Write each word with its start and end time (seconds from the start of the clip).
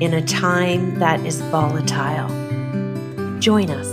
in 0.00 0.14
a 0.14 0.22
time 0.22 0.96
that 1.00 1.18
is 1.26 1.40
volatile? 1.40 2.28
Join 3.40 3.68
us. 3.68 3.88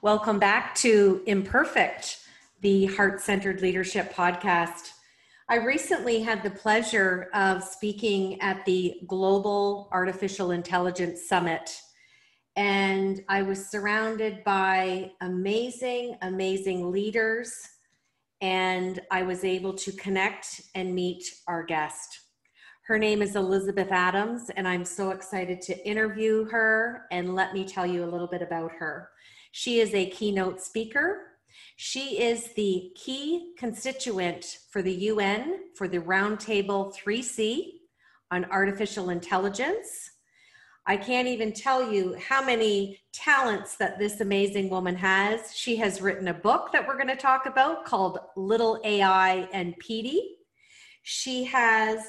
Welcome 0.00 0.38
back 0.38 0.74
to 0.76 1.22
Imperfect, 1.26 2.20
the 2.62 2.86
Heart 2.86 3.20
Centered 3.20 3.60
Leadership 3.60 4.14
Podcast. 4.14 4.92
I 5.50 5.56
recently 5.56 6.22
had 6.22 6.42
the 6.42 6.50
pleasure 6.50 7.28
of 7.34 7.62
speaking 7.62 8.40
at 8.40 8.64
the 8.64 8.98
Global 9.06 9.90
Artificial 9.92 10.52
Intelligence 10.52 11.28
Summit, 11.28 11.78
and 12.56 13.20
I 13.28 13.42
was 13.42 13.70
surrounded 13.70 14.42
by 14.44 15.12
amazing, 15.20 16.16
amazing 16.22 16.90
leaders 16.90 17.52
and 18.40 19.00
I 19.10 19.22
was 19.22 19.44
able 19.44 19.74
to 19.74 19.92
connect 19.92 20.60
and 20.74 20.94
meet 20.94 21.24
our 21.48 21.64
guest. 21.64 22.20
Her 22.86 22.98
name 22.98 23.20
is 23.20 23.34
Elizabeth 23.34 23.90
Adams, 23.90 24.50
and 24.56 24.68
I'm 24.68 24.84
so 24.84 25.10
excited 25.10 25.60
to 25.62 25.88
interview 25.88 26.44
her. 26.50 27.06
And 27.10 27.34
let 27.34 27.52
me 27.52 27.64
tell 27.64 27.86
you 27.86 28.04
a 28.04 28.06
little 28.06 28.28
bit 28.28 28.42
about 28.42 28.70
her. 28.78 29.08
She 29.50 29.80
is 29.80 29.92
a 29.94 30.10
keynote 30.10 30.60
speaker. 30.60 31.22
She 31.76 32.22
is 32.22 32.52
the 32.54 32.92
key 32.94 33.54
constituent 33.58 34.58
for 34.70 34.82
the 34.82 34.94
UN 34.94 35.60
for 35.74 35.88
the 35.88 35.98
Roundtable 35.98 36.94
3C 36.94 37.72
on 38.30 38.44
artificial 38.46 39.10
intelligence. 39.10 40.10
I 40.88 40.96
can't 40.96 41.26
even 41.26 41.52
tell 41.52 41.92
you 41.92 42.14
how 42.14 42.44
many 42.44 43.00
talents 43.12 43.76
that 43.76 43.98
this 43.98 44.20
amazing 44.20 44.70
woman 44.70 44.94
has. 44.94 45.52
She 45.52 45.74
has 45.76 46.00
written 46.00 46.28
a 46.28 46.34
book 46.34 46.70
that 46.72 46.86
we're 46.86 46.94
going 46.94 47.08
to 47.08 47.16
talk 47.16 47.46
about 47.46 47.84
called 47.84 48.20
Little 48.36 48.80
AI 48.84 49.48
and 49.52 49.76
Petey. 49.78 50.36
She 51.02 51.42
has 51.44 52.04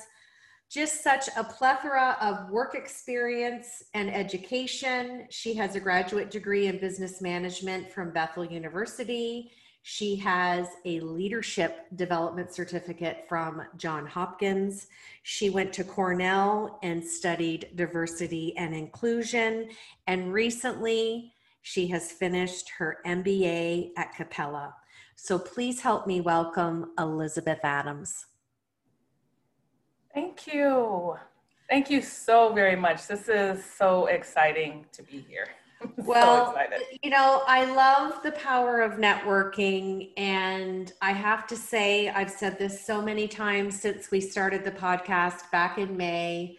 just 0.69 1.03
such 1.03 1.28
a 1.36 1.44
plethora 1.44 2.17
of 2.22 2.52
work 2.52 2.75
experience 2.75 3.81
and 3.95 4.14
education. 4.14 5.25
She 5.31 5.56
has 5.56 5.75
a 5.75 5.80
graduate 5.80 6.30
degree 6.30 6.67
in 6.67 6.78
business 6.80 7.19
management 7.19 7.91
from 7.91 8.12
Bethel 8.12 8.45
University. 8.45 9.52
She 9.90 10.18
has 10.18 10.68
a 10.84 11.00
leadership 11.00 11.86
development 11.96 12.54
certificate 12.54 13.24
from 13.30 13.64
John 13.78 14.06
Hopkins. 14.06 14.88
She 15.24 15.50
went 15.50 15.72
to 15.72 15.86
Cornell 15.86 16.78
and 16.84 17.02
studied 17.02 17.70
diversity 17.74 18.54
and 18.58 18.76
inclusion. 18.76 19.70
And 20.06 20.34
recently, 20.34 21.32
she 21.62 21.88
has 21.88 22.12
finished 22.12 22.70
her 22.78 22.98
MBA 23.06 23.92
at 23.96 24.14
Capella. 24.14 24.76
So 25.16 25.40
please 25.40 25.80
help 25.80 26.06
me 26.06 26.20
welcome 26.20 26.92
Elizabeth 27.00 27.60
Adams. 27.64 28.26
Thank 30.14 30.48
you. 30.48 31.16
Thank 31.70 31.90
you 31.90 32.02
so 32.02 32.52
very 32.52 32.76
much. 32.76 33.08
This 33.08 33.30
is 33.30 33.64
so 33.64 34.08
exciting 34.08 34.86
to 34.92 35.02
be 35.02 35.26
here. 35.30 35.48
well, 35.97 36.53
so 36.53 36.83
you 37.03 37.09
know, 37.09 37.44
I 37.47 37.66
love 37.66 38.24
the 38.24 38.31
power 38.31 38.81
of 38.81 38.94
networking. 38.94 40.12
And 40.18 40.91
I 41.02 41.12
have 41.12 41.47
to 41.47 41.56
say, 41.56 42.09
I've 42.09 42.31
said 42.31 42.57
this 42.57 42.85
so 42.85 43.02
many 43.02 43.28
times 43.28 43.79
since 43.79 44.09
we 44.12 44.22
started 44.22 44.63
the 44.63 44.72
podcast 44.72 45.52
back 45.52 45.78
in 45.78 45.96
May. 45.96 46.57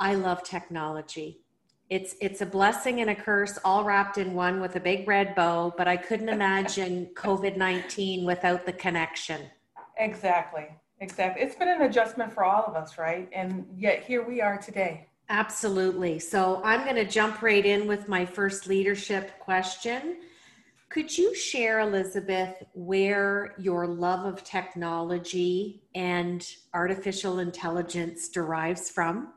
I 0.00 0.14
love 0.14 0.42
technology. 0.42 1.40
It's 1.90 2.16
it's 2.20 2.40
a 2.40 2.46
blessing 2.46 3.00
and 3.00 3.10
a 3.10 3.14
curse 3.14 3.58
all 3.64 3.84
wrapped 3.84 4.18
in 4.18 4.34
one 4.34 4.60
with 4.60 4.74
a 4.76 4.80
big 4.80 5.06
red 5.06 5.34
bow, 5.34 5.72
but 5.76 5.86
I 5.86 5.96
couldn't 5.96 6.30
imagine 6.30 7.10
COVID-19 7.14 8.24
without 8.24 8.66
the 8.66 8.72
connection. 8.72 9.42
Exactly. 9.98 10.68
Exactly. 11.00 11.42
It's 11.42 11.54
been 11.54 11.68
an 11.68 11.82
adjustment 11.82 12.32
for 12.32 12.44
all 12.44 12.64
of 12.64 12.74
us, 12.74 12.98
right? 12.98 13.28
And 13.32 13.66
yet 13.76 14.04
here 14.04 14.26
we 14.26 14.40
are 14.40 14.56
today. 14.58 15.08
Absolutely. 15.28 16.18
So 16.18 16.60
I'm 16.64 16.84
going 16.84 16.96
to 16.96 17.06
jump 17.06 17.40
right 17.40 17.64
in 17.64 17.86
with 17.86 18.08
my 18.08 18.26
first 18.26 18.66
leadership 18.66 19.38
question. 19.38 20.18
Could 20.90 21.16
you 21.16 21.34
share, 21.34 21.80
Elizabeth, 21.80 22.62
where 22.74 23.54
your 23.58 23.86
love 23.86 24.26
of 24.26 24.44
technology 24.44 25.82
and 25.94 26.46
artificial 26.72 27.38
intelligence 27.38 28.28
derives 28.28 28.90
from? 28.90 29.32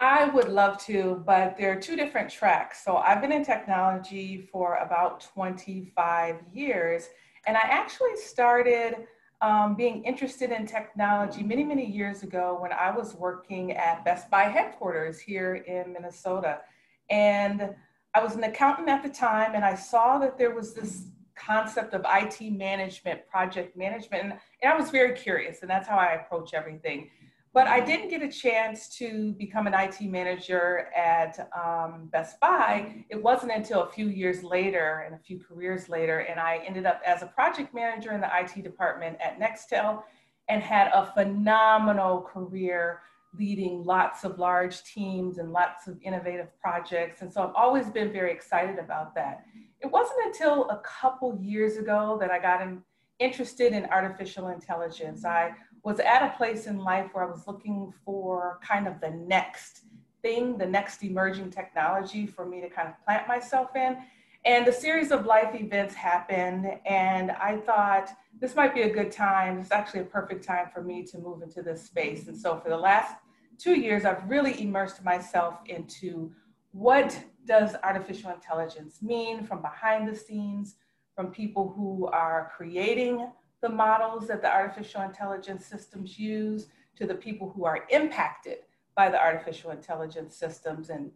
I 0.00 0.26
would 0.26 0.48
love 0.48 0.78
to, 0.86 1.22
but 1.24 1.56
there 1.56 1.72
are 1.72 1.80
two 1.80 1.94
different 1.94 2.30
tracks. 2.30 2.84
So 2.84 2.96
I've 2.96 3.20
been 3.20 3.32
in 3.32 3.44
technology 3.44 4.48
for 4.50 4.76
about 4.76 5.20
25 5.20 6.36
years, 6.52 7.08
and 7.46 7.56
I 7.56 7.62
actually 7.62 8.16
started 8.16 9.06
um, 9.42 9.74
being 9.74 10.04
interested 10.04 10.50
in 10.50 10.66
technology 10.66 11.42
many, 11.42 11.64
many 11.64 11.84
years 11.84 12.22
ago 12.22 12.58
when 12.60 12.72
I 12.72 12.90
was 12.90 13.14
working 13.14 13.72
at 13.72 14.04
Best 14.04 14.30
Buy 14.30 14.44
headquarters 14.44 15.18
here 15.18 15.54
in 15.54 15.92
Minnesota. 15.92 16.60
And 17.08 17.74
I 18.14 18.22
was 18.22 18.34
an 18.34 18.44
accountant 18.44 18.88
at 18.88 19.02
the 19.02 19.08
time, 19.08 19.54
and 19.54 19.64
I 19.64 19.74
saw 19.74 20.18
that 20.18 20.36
there 20.36 20.54
was 20.54 20.74
this 20.74 21.06
concept 21.36 21.94
of 21.94 22.04
IT 22.08 22.52
management, 22.52 23.26
project 23.28 23.76
management, 23.76 24.24
and, 24.24 24.32
and 24.62 24.72
I 24.72 24.76
was 24.76 24.90
very 24.90 25.14
curious, 25.16 25.62
and 25.62 25.70
that's 25.70 25.88
how 25.88 25.96
I 25.96 26.12
approach 26.12 26.52
everything. 26.52 27.10
But 27.52 27.66
I 27.66 27.80
didn't 27.80 28.10
get 28.10 28.22
a 28.22 28.28
chance 28.28 28.88
to 28.98 29.32
become 29.32 29.66
an 29.66 29.74
IT 29.74 30.02
manager 30.02 30.88
at 30.96 31.50
um, 31.56 32.08
Best 32.12 32.38
Buy. 32.38 33.04
It 33.08 33.20
wasn't 33.20 33.50
until 33.52 33.82
a 33.82 33.90
few 33.90 34.06
years 34.06 34.44
later 34.44 35.04
and 35.04 35.16
a 35.16 35.18
few 35.18 35.40
careers 35.40 35.88
later, 35.88 36.20
and 36.20 36.38
I 36.38 36.62
ended 36.64 36.86
up 36.86 37.02
as 37.04 37.22
a 37.22 37.26
project 37.26 37.74
manager 37.74 38.12
in 38.12 38.20
the 38.20 38.30
IT 38.32 38.62
department 38.62 39.18
at 39.20 39.40
Nextel 39.40 40.02
and 40.48 40.62
had 40.62 40.92
a 40.94 41.06
phenomenal 41.06 42.22
career 42.22 43.00
leading 43.36 43.84
lots 43.84 44.24
of 44.24 44.38
large 44.38 44.82
teams 44.84 45.38
and 45.38 45.52
lots 45.52 45.88
of 45.88 45.96
innovative 46.02 46.48
projects. 46.60 47.22
And 47.22 47.32
so 47.32 47.42
I've 47.42 47.54
always 47.54 47.88
been 47.90 48.12
very 48.12 48.32
excited 48.32 48.78
about 48.78 49.14
that. 49.16 49.44
It 49.80 49.90
wasn't 49.90 50.18
until 50.26 50.68
a 50.70 50.80
couple 50.84 51.36
years 51.40 51.76
ago 51.76 52.16
that 52.20 52.30
I 52.30 52.38
got 52.38 52.62
in, 52.62 52.82
interested 53.18 53.72
in 53.72 53.86
artificial 53.86 54.48
intelligence. 54.48 55.24
I 55.24 55.52
was 55.82 56.00
at 56.00 56.22
a 56.22 56.36
place 56.36 56.66
in 56.66 56.78
life 56.78 57.10
where 57.12 57.24
I 57.24 57.30
was 57.30 57.46
looking 57.46 57.92
for 58.04 58.58
kind 58.62 58.86
of 58.86 59.00
the 59.00 59.10
next 59.10 59.82
thing, 60.22 60.58
the 60.58 60.66
next 60.66 61.02
emerging 61.02 61.50
technology 61.50 62.26
for 62.26 62.44
me 62.44 62.60
to 62.60 62.68
kind 62.68 62.88
of 62.88 62.94
plant 63.04 63.26
myself 63.26 63.74
in. 63.74 63.96
And 64.44 64.66
a 64.68 64.72
series 64.72 65.10
of 65.10 65.26
life 65.26 65.54
events 65.54 65.94
happened, 65.94 66.66
and 66.86 67.30
I 67.32 67.58
thought 67.58 68.10
this 68.40 68.54
might 68.54 68.74
be 68.74 68.82
a 68.82 68.90
good 68.90 69.12
time. 69.12 69.58
It's 69.58 69.70
actually 69.70 70.00
a 70.00 70.04
perfect 70.04 70.44
time 70.44 70.68
for 70.72 70.82
me 70.82 71.02
to 71.04 71.18
move 71.18 71.42
into 71.42 71.62
this 71.62 71.84
space. 71.84 72.26
And 72.26 72.36
so, 72.36 72.58
for 72.58 72.70
the 72.70 72.76
last 72.76 73.16
two 73.58 73.74
years, 73.74 74.06
I've 74.06 74.26
really 74.30 74.62
immersed 74.62 75.04
myself 75.04 75.56
into 75.66 76.32
what 76.72 77.22
does 77.44 77.76
artificial 77.82 78.30
intelligence 78.30 79.02
mean 79.02 79.44
from 79.44 79.60
behind 79.60 80.08
the 80.08 80.16
scenes, 80.16 80.76
from 81.14 81.30
people 81.30 81.74
who 81.76 82.06
are 82.06 82.50
creating 82.56 83.30
the 83.62 83.68
models 83.68 84.26
that 84.28 84.42
the 84.42 84.52
artificial 84.52 85.02
intelligence 85.02 85.66
systems 85.66 86.18
use 86.18 86.68
to 86.96 87.06
the 87.06 87.14
people 87.14 87.50
who 87.54 87.64
are 87.64 87.84
impacted 87.90 88.58
by 88.94 89.08
the 89.08 89.20
artificial 89.20 89.70
intelligence 89.70 90.34
systems 90.34 90.90
and 90.90 91.10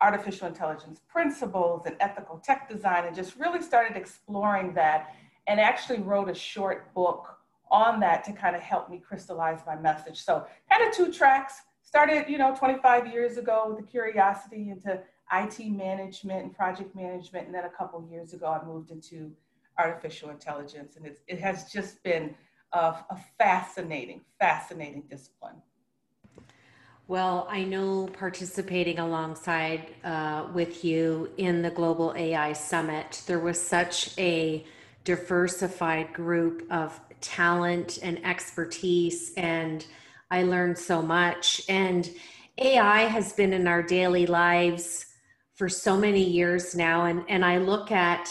artificial 0.00 0.46
intelligence 0.46 1.00
principles 1.08 1.86
and 1.86 1.96
ethical 2.00 2.38
tech 2.38 2.68
design 2.68 3.04
and 3.04 3.16
just 3.16 3.36
really 3.36 3.60
started 3.60 3.96
exploring 3.96 4.72
that 4.74 5.14
and 5.46 5.58
actually 5.58 5.98
wrote 5.98 6.28
a 6.28 6.34
short 6.34 6.92
book 6.94 7.36
on 7.70 8.00
that 8.00 8.24
to 8.24 8.32
kind 8.32 8.54
of 8.54 8.62
help 8.62 8.88
me 8.88 8.98
crystallize 8.98 9.60
my 9.66 9.76
message. 9.76 10.18
So 10.22 10.46
kind 10.70 10.86
of 10.86 10.94
two 10.94 11.12
tracks, 11.12 11.54
started, 11.82 12.28
you 12.28 12.38
know, 12.38 12.54
25 12.54 13.06
years 13.08 13.38
ago 13.38 13.64
with 13.68 13.78
the 13.78 13.90
curiosity 13.90 14.70
into 14.70 15.00
IT 15.32 15.58
management 15.70 16.44
and 16.44 16.54
project 16.54 16.94
management. 16.94 17.46
And 17.46 17.54
then 17.54 17.64
a 17.64 17.70
couple 17.70 18.06
years 18.10 18.34
ago, 18.34 18.46
I 18.46 18.64
moved 18.64 18.90
into 18.90 19.32
artificial 19.78 20.30
intelligence. 20.30 20.96
And 20.96 21.06
it 21.26 21.40
has 21.40 21.70
just 21.70 22.02
been 22.02 22.34
a, 22.72 22.78
a 23.10 23.18
fascinating, 23.38 24.22
fascinating 24.38 25.04
discipline. 25.08 25.62
Well, 27.06 27.46
I 27.48 27.64
know 27.64 28.08
participating 28.12 28.98
alongside 28.98 29.94
uh, 30.04 30.48
with 30.52 30.84
you 30.84 31.30
in 31.38 31.62
the 31.62 31.70
Global 31.70 32.12
AI 32.14 32.52
Summit, 32.52 33.22
there 33.26 33.38
was 33.38 33.58
such 33.58 34.10
a 34.18 34.66
diversified 35.04 36.12
group 36.12 36.70
of 36.70 37.00
talent 37.22 37.98
and 38.02 38.22
expertise. 38.26 39.32
And 39.38 39.86
I 40.30 40.42
learned 40.42 40.76
so 40.76 41.00
much. 41.00 41.62
And 41.66 42.10
AI 42.58 43.02
has 43.04 43.32
been 43.32 43.54
in 43.54 43.66
our 43.66 43.82
daily 43.82 44.26
lives 44.26 45.06
for 45.54 45.68
so 45.68 45.96
many 45.96 46.22
years 46.22 46.74
now. 46.74 47.06
And, 47.06 47.24
and 47.28 47.42
I 47.42 47.56
look 47.56 47.90
at 47.90 48.28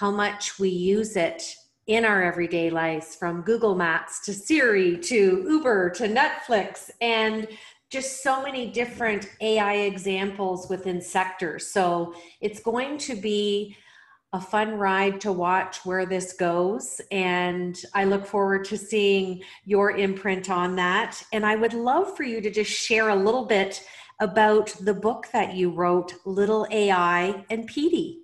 how 0.00 0.10
much 0.10 0.58
we 0.58 0.70
use 0.70 1.14
it 1.14 1.42
in 1.86 2.06
our 2.06 2.22
everyday 2.22 2.70
lives 2.70 3.14
from 3.14 3.42
Google 3.42 3.74
Maps 3.74 4.24
to 4.24 4.32
Siri 4.32 4.96
to 4.96 5.44
Uber 5.46 5.90
to 5.90 6.08
Netflix 6.08 6.88
and 7.02 7.46
just 7.90 8.22
so 8.22 8.42
many 8.42 8.70
different 8.70 9.28
AI 9.42 9.74
examples 9.74 10.70
within 10.70 11.02
sectors. 11.02 11.66
So 11.66 12.14
it's 12.40 12.60
going 12.60 12.96
to 12.96 13.14
be 13.14 13.76
a 14.32 14.40
fun 14.40 14.78
ride 14.78 15.20
to 15.20 15.32
watch 15.32 15.84
where 15.84 16.06
this 16.06 16.32
goes. 16.32 16.98
And 17.10 17.78
I 17.92 18.04
look 18.04 18.24
forward 18.24 18.64
to 18.66 18.78
seeing 18.78 19.42
your 19.66 19.98
imprint 19.98 20.48
on 20.48 20.76
that. 20.76 21.22
And 21.34 21.44
I 21.44 21.56
would 21.56 21.74
love 21.74 22.16
for 22.16 22.22
you 22.22 22.40
to 22.40 22.50
just 22.50 22.70
share 22.70 23.10
a 23.10 23.14
little 23.14 23.44
bit 23.44 23.84
about 24.18 24.74
the 24.80 24.94
book 24.94 25.26
that 25.34 25.52
you 25.54 25.70
wrote, 25.70 26.14
Little 26.24 26.66
AI 26.70 27.44
and 27.50 27.66
Petey. 27.66 28.20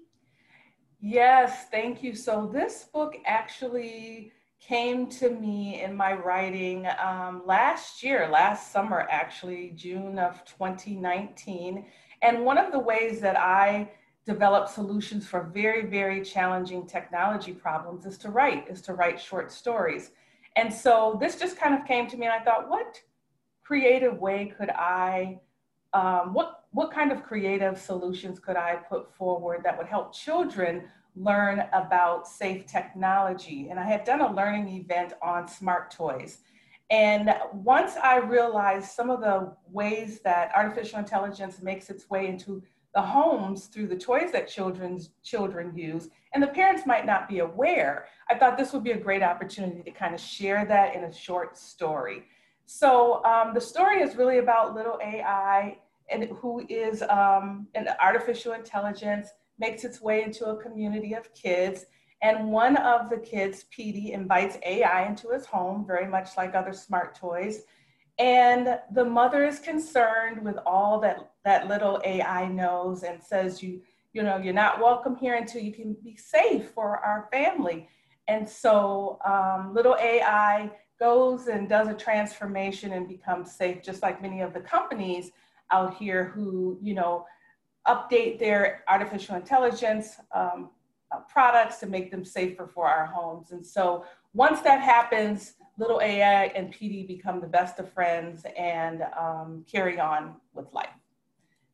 Yes, 1.08 1.67
thank 1.70 2.03
you. 2.03 2.17
So, 2.17 2.50
this 2.53 2.82
book 2.93 3.14
actually 3.26 4.32
came 4.58 5.06
to 5.11 5.31
me 5.31 5.81
in 5.81 5.94
my 5.94 6.14
writing 6.14 6.88
um, 6.99 7.43
last 7.47 8.03
year, 8.03 8.29
last 8.29 8.73
summer, 8.73 9.06
actually, 9.08 9.73
June 9.76 10.19
of 10.19 10.44
2019. 10.44 11.87
And 12.23 12.44
one 12.44 12.58
of 12.58 12.73
the 12.73 12.81
ways 12.81 13.20
that 13.20 13.38
I 13.38 13.93
develop 14.25 14.69
solutions 14.69 15.29
for 15.29 15.44
very, 15.44 15.87
very 15.87 16.25
challenging 16.25 16.88
technology 16.88 17.53
problems 17.53 18.05
is 18.05 18.19
to 18.19 18.31
write, 18.31 18.67
is 18.69 18.82
to 18.82 18.94
write 18.94 19.20
short 19.20 19.53
stories. 19.53 20.11
And 20.56 20.75
so 20.75 21.17
this 21.20 21.38
just 21.38 21.56
kind 21.56 21.81
of 21.81 21.87
came 21.87 22.08
to 22.08 22.17
me 22.17 22.26
and 22.26 22.35
I 22.35 22.43
thought, 22.43 22.69
what 22.69 23.00
creative 23.62 24.19
way 24.19 24.53
could 24.58 24.70
I, 24.70 25.38
um, 25.93 26.35
what, 26.35 26.56
what 26.72 26.92
kind 26.92 27.12
of 27.12 27.22
creative 27.22 27.78
solutions 27.78 28.38
could 28.38 28.56
I 28.56 28.76
put 28.76 29.14
forward 29.14 29.62
that 29.64 29.76
would 29.76 29.86
help 29.86 30.14
children 30.14 30.84
learn 31.14 31.64
about 31.72 32.28
safe 32.28 32.66
technology? 32.66 33.68
And 33.70 33.80
I 33.80 33.84
had 33.84 34.04
done 34.04 34.20
a 34.20 34.32
learning 34.32 34.68
event 34.68 35.14
on 35.22 35.48
smart 35.48 35.90
toys. 35.90 36.38
And 36.90 37.34
once 37.52 37.96
I 37.96 38.18
realized 38.18 38.90
some 38.90 39.10
of 39.10 39.20
the 39.20 39.52
ways 39.70 40.20
that 40.20 40.52
artificial 40.54 40.98
intelligence 40.98 41.60
makes 41.60 41.90
its 41.90 42.08
way 42.08 42.28
into 42.28 42.62
the 42.96 43.02
homes 43.02 43.66
through 43.66 43.86
the 43.86 43.96
toys 43.96 44.32
that 44.32 44.48
children's 44.48 45.10
children 45.22 45.70
use 45.76 46.08
and 46.32 46.42
the 46.42 46.46
parents 46.46 46.86
might 46.86 47.04
not 47.04 47.28
be 47.28 47.40
aware 47.40 48.06
i 48.30 48.34
thought 48.34 48.56
this 48.56 48.72
would 48.72 48.82
be 48.82 48.92
a 48.92 48.98
great 48.98 49.22
opportunity 49.22 49.82
to 49.82 49.90
kind 49.90 50.14
of 50.14 50.20
share 50.20 50.64
that 50.64 50.96
in 50.96 51.04
a 51.04 51.12
short 51.12 51.58
story 51.58 52.22
so 52.64 53.22
um, 53.24 53.52
the 53.52 53.60
story 53.60 54.00
is 54.00 54.16
really 54.16 54.38
about 54.38 54.74
little 54.74 54.98
ai 55.04 55.76
and 56.08 56.25
who 56.41 56.64
is 56.69 57.03
um, 57.03 57.67
an 57.75 57.88
artificial 58.00 58.53
intelligence 58.53 59.29
makes 59.58 59.85
its 59.85 60.00
way 60.00 60.23
into 60.23 60.47
a 60.47 60.62
community 60.62 61.14
of 61.14 61.32
kids 61.35 61.87
and 62.23 62.50
one 62.50 62.76
of 62.76 63.11
the 63.11 63.19
kids 63.19 63.64
Petey 63.70 64.12
invites 64.12 64.56
ai 64.64 65.06
into 65.06 65.29
his 65.31 65.47
home 65.47 65.85
very 65.87 66.06
much 66.06 66.31
like 66.37 66.55
other 66.55 66.73
smart 66.73 67.14
toys 67.14 67.64
and 68.19 68.79
the 68.93 69.05
mother 69.05 69.44
is 69.44 69.58
concerned 69.58 70.43
with 70.43 70.56
all 70.64 71.00
that 71.00 71.32
that 71.44 71.69
little 71.69 72.00
AI 72.05 72.49
knows 72.49 73.03
and 73.03 73.23
says 73.23 73.62
you 73.62 73.82
you 74.12 74.23
know 74.23 74.38
you're 74.38 74.55
not 74.55 74.81
welcome 74.81 75.17
here 75.17 75.35
until 75.35 75.61
you 75.62 75.73
can 75.73 75.94
be 76.03 76.17
safe 76.17 76.70
for 76.70 76.99
our 76.99 77.29
family. 77.31 77.88
And 78.29 78.49
so 78.49 79.19
um, 79.25 79.73
little 79.73 79.97
AI 80.00 80.73
goes 80.99 81.47
and 81.47 81.69
does 81.69 81.88
a 81.88 81.94
transformation 81.94 82.93
and 82.94 83.06
becomes 83.06 83.53
safe, 83.53 83.82
just 83.82 84.03
like 84.03 84.20
many 84.20 84.41
of 84.41 84.53
the 84.53 84.61
companies 84.61 85.31
out 85.70 85.96
here 85.96 86.24
who 86.24 86.78
you 86.80 86.94
know 86.94 87.26
update 87.86 88.38
their 88.38 88.84
artificial 88.88 89.36
intelligence 89.36 90.16
um, 90.34 90.70
uh, 91.12 91.18
products 91.28 91.78
to 91.78 91.86
make 91.86 92.10
them 92.10 92.24
safer 92.24 92.66
for 92.66 92.88
our 92.88 93.06
homes. 93.06 93.52
And 93.52 93.64
so 93.64 94.04
once 94.34 94.60
that 94.62 94.80
happens, 94.80 95.54
little 95.78 96.00
AI 96.00 96.46
and 96.46 96.70
Petey 96.70 97.04
become 97.04 97.40
the 97.40 97.46
best 97.46 97.78
of 97.78 97.92
friends 97.92 98.44
and 98.56 99.04
um, 99.18 99.64
carry 99.70 100.00
on 100.00 100.34
with 100.52 100.72
life. 100.72 100.88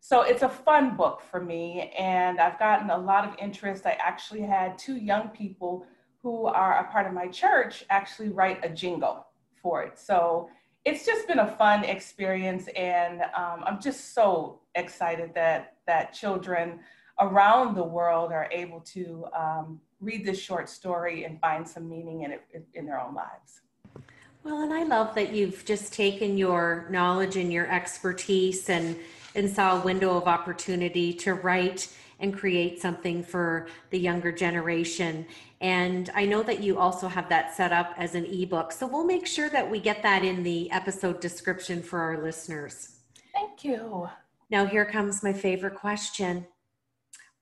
So 0.00 0.22
it's 0.22 0.42
a 0.42 0.48
fun 0.48 0.96
book 0.96 1.22
for 1.30 1.40
me, 1.40 1.92
and 1.96 2.40
I've 2.40 2.58
gotten 2.58 2.90
a 2.90 2.98
lot 2.98 3.24
of 3.24 3.36
interest. 3.38 3.86
I 3.86 3.96
actually 4.00 4.42
had 4.42 4.76
two 4.76 4.96
young 4.96 5.28
people 5.28 5.86
who 6.22 6.46
are 6.46 6.78
a 6.78 6.90
part 6.90 7.06
of 7.06 7.12
my 7.12 7.28
church 7.28 7.84
actually 7.88 8.28
write 8.28 8.64
a 8.64 8.68
jingle 8.68 9.26
for 9.62 9.82
it. 9.82 9.98
So 9.98 10.50
it's 10.84 11.06
just 11.06 11.28
been 11.28 11.38
a 11.38 11.56
fun 11.56 11.84
experience, 11.84 12.68
and 12.76 13.22
um, 13.36 13.62
I'm 13.64 13.80
just 13.80 14.14
so 14.14 14.60
excited 14.74 15.32
that 15.34 15.76
that 15.86 16.12
children 16.12 16.80
around 17.20 17.76
the 17.76 17.84
world 17.84 18.32
are 18.32 18.48
able 18.50 18.80
to 18.80 19.26
um, 19.36 19.80
read 20.00 20.24
this 20.24 20.38
short 20.40 20.68
story 20.68 21.24
and 21.24 21.40
find 21.40 21.66
some 21.68 21.88
meaning 21.88 22.22
in 22.22 22.32
it 22.32 22.42
in 22.74 22.86
their 22.86 23.00
own 23.00 23.14
lives. 23.14 23.62
Well, 24.44 24.62
and 24.62 24.72
I 24.72 24.82
love 24.82 25.14
that 25.14 25.32
you've 25.32 25.64
just 25.64 25.92
taken 25.92 26.36
your 26.36 26.86
knowledge 26.90 27.36
and 27.36 27.52
your 27.52 27.70
expertise 27.70 28.68
and 28.68 28.96
and 29.34 29.48
saw 29.48 29.80
a 29.80 29.84
window 29.84 30.16
of 30.16 30.26
opportunity 30.26 31.12
to 31.12 31.34
write 31.34 31.88
and 32.20 32.36
create 32.36 32.80
something 32.80 33.22
for 33.22 33.66
the 33.90 33.98
younger 33.98 34.30
generation. 34.30 35.26
And 35.60 36.10
I 36.14 36.24
know 36.24 36.42
that 36.42 36.60
you 36.60 36.78
also 36.78 37.08
have 37.08 37.28
that 37.30 37.54
set 37.54 37.72
up 37.72 37.94
as 37.96 38.14
an 38.14 38.26
ebook. 38.26 38.72
So 38.72 38.86
we'll 38.86 39.04
make 39.04 39.26
sure 39.26 39.48
that 39.48 39.68
we 39.68 39.80
get 39.80 40.02
that 40.02 40.24
in 40.24 40.42
the 40.42 40.70
episode 40.70 41.20
description 41.20 41.82
for 41.82 42.00
our 42.00 42.22
listeners. 42.22 43.00
Thank 43.32 43.64
you. 43.64 44.08
Now, 44.50 44.66
here 44.66 44.84
comes 44.84 45.22
my 45.22 45.32
favorite 45.32 45.76
question 45.76 46.46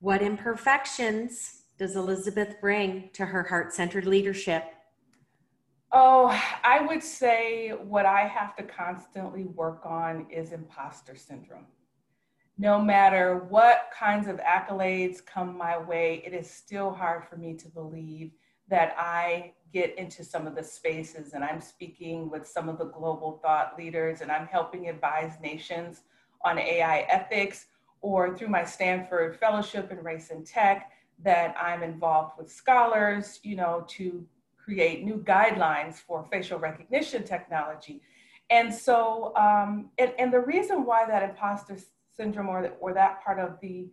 What 0.00 0.22
imperfections 0.22 1.62
does 1.78 1.96
Elizabeth 1.96 2.60
bring 2.60 3.10
to 3.14 3.26
her 3.26 3.42
heart 3.42 3.72
centered 3.74 4.06
leadership? 4.06 4.64
Oh, 5.92 6.28
I 6.62 6.82
would 6.86 7.02
say 7.02 7.70
what 7.70 8.06
I 8.06 8.20
have 8.26 8.54
to 8.56 8.62
constantly 8.62 9.44
work 9.44 9.82
on 9.84 10.26
is 10.30 10.52
imposter 10.52 11.16
syndrome. 11.16 11.66
No 12.58 12.80
matter 12.80 13.46
what 13.48 13.90
kinds 13.92 14.28
of 14.28 14.36
accolades 14.36 15.24
come 15.24 15.58
my 15.58 15.78
way, 15.78 16.22
it 16.24 16.32
is 16.32 16.48
still 16.48 16.92
hard 16.92 17.24
for 17.24 17.36
me 17.36 17.54
to 17.54 17.68
believe 17.68 18.30
that 18.68 18.94
I 18.96 19.54
get 19.72 19.98
into 19.98 20.22
some 20.22 20.46
of 20.46 20.54
the 20.54 20.62
spaces 20.62 21.32
and 21.32 21.42
I'm 21.42 21.60
speaking 21.60 22.30
with 22.30 22.46
some 22.46 22.68
of 22.68 22.78
the 22.78 22.84
global 22.84 23.40
thought 23.42 23.76
leaders 23.76 24.20
and 24.20 24.30
I'm 24.30 24.46
helping 24.46 24.88
advise 24.88 25.32
nations 25.42 26.02
on 26.44 26.56
AI 26.58 27.00
ethics 27.08 27.66
or 28.00 28.36
through 28.36 28.48
my 28.48 28.64
Stanford 28.64 29.36
fellowship 29.40 29.90
in 29.90 29.98
race 30.04 30.30
and 30.30 30.46
tech 30.46 30.92
that 31.22 31.54
I'm 31.60 31.82
involved 31.82 32.38
with 32.38 32.50
scholars, 32.50 33.40
you 33.42 33.56
know, 33.56 33.84
to 33.88 34.24
create 34.70 35.02
new 35.02 35.16
guidelines 35.16 35.94
for 35.96 36.24
facial 36.30 36.56
recognition 36.56 37.24
technology. 37.24 38.00
And 38.50 38.72
so, 38.72 39.34
um, 39.34 39.90
and, 39.98 40.12
and 40.16 40.32
the 40.32 40.38
reason 40.38 40.84
why 40.84 41.06
that 41.06 41.24
imposter 41.24 41.76
syndrome 42.16 42.48
or, 42.48 42.62
the, 42.62 42.68
or 42.78 42.94
that 42.94 43.20
part 43.24 43.40
of 43.40 43.58
the 43.60 43.88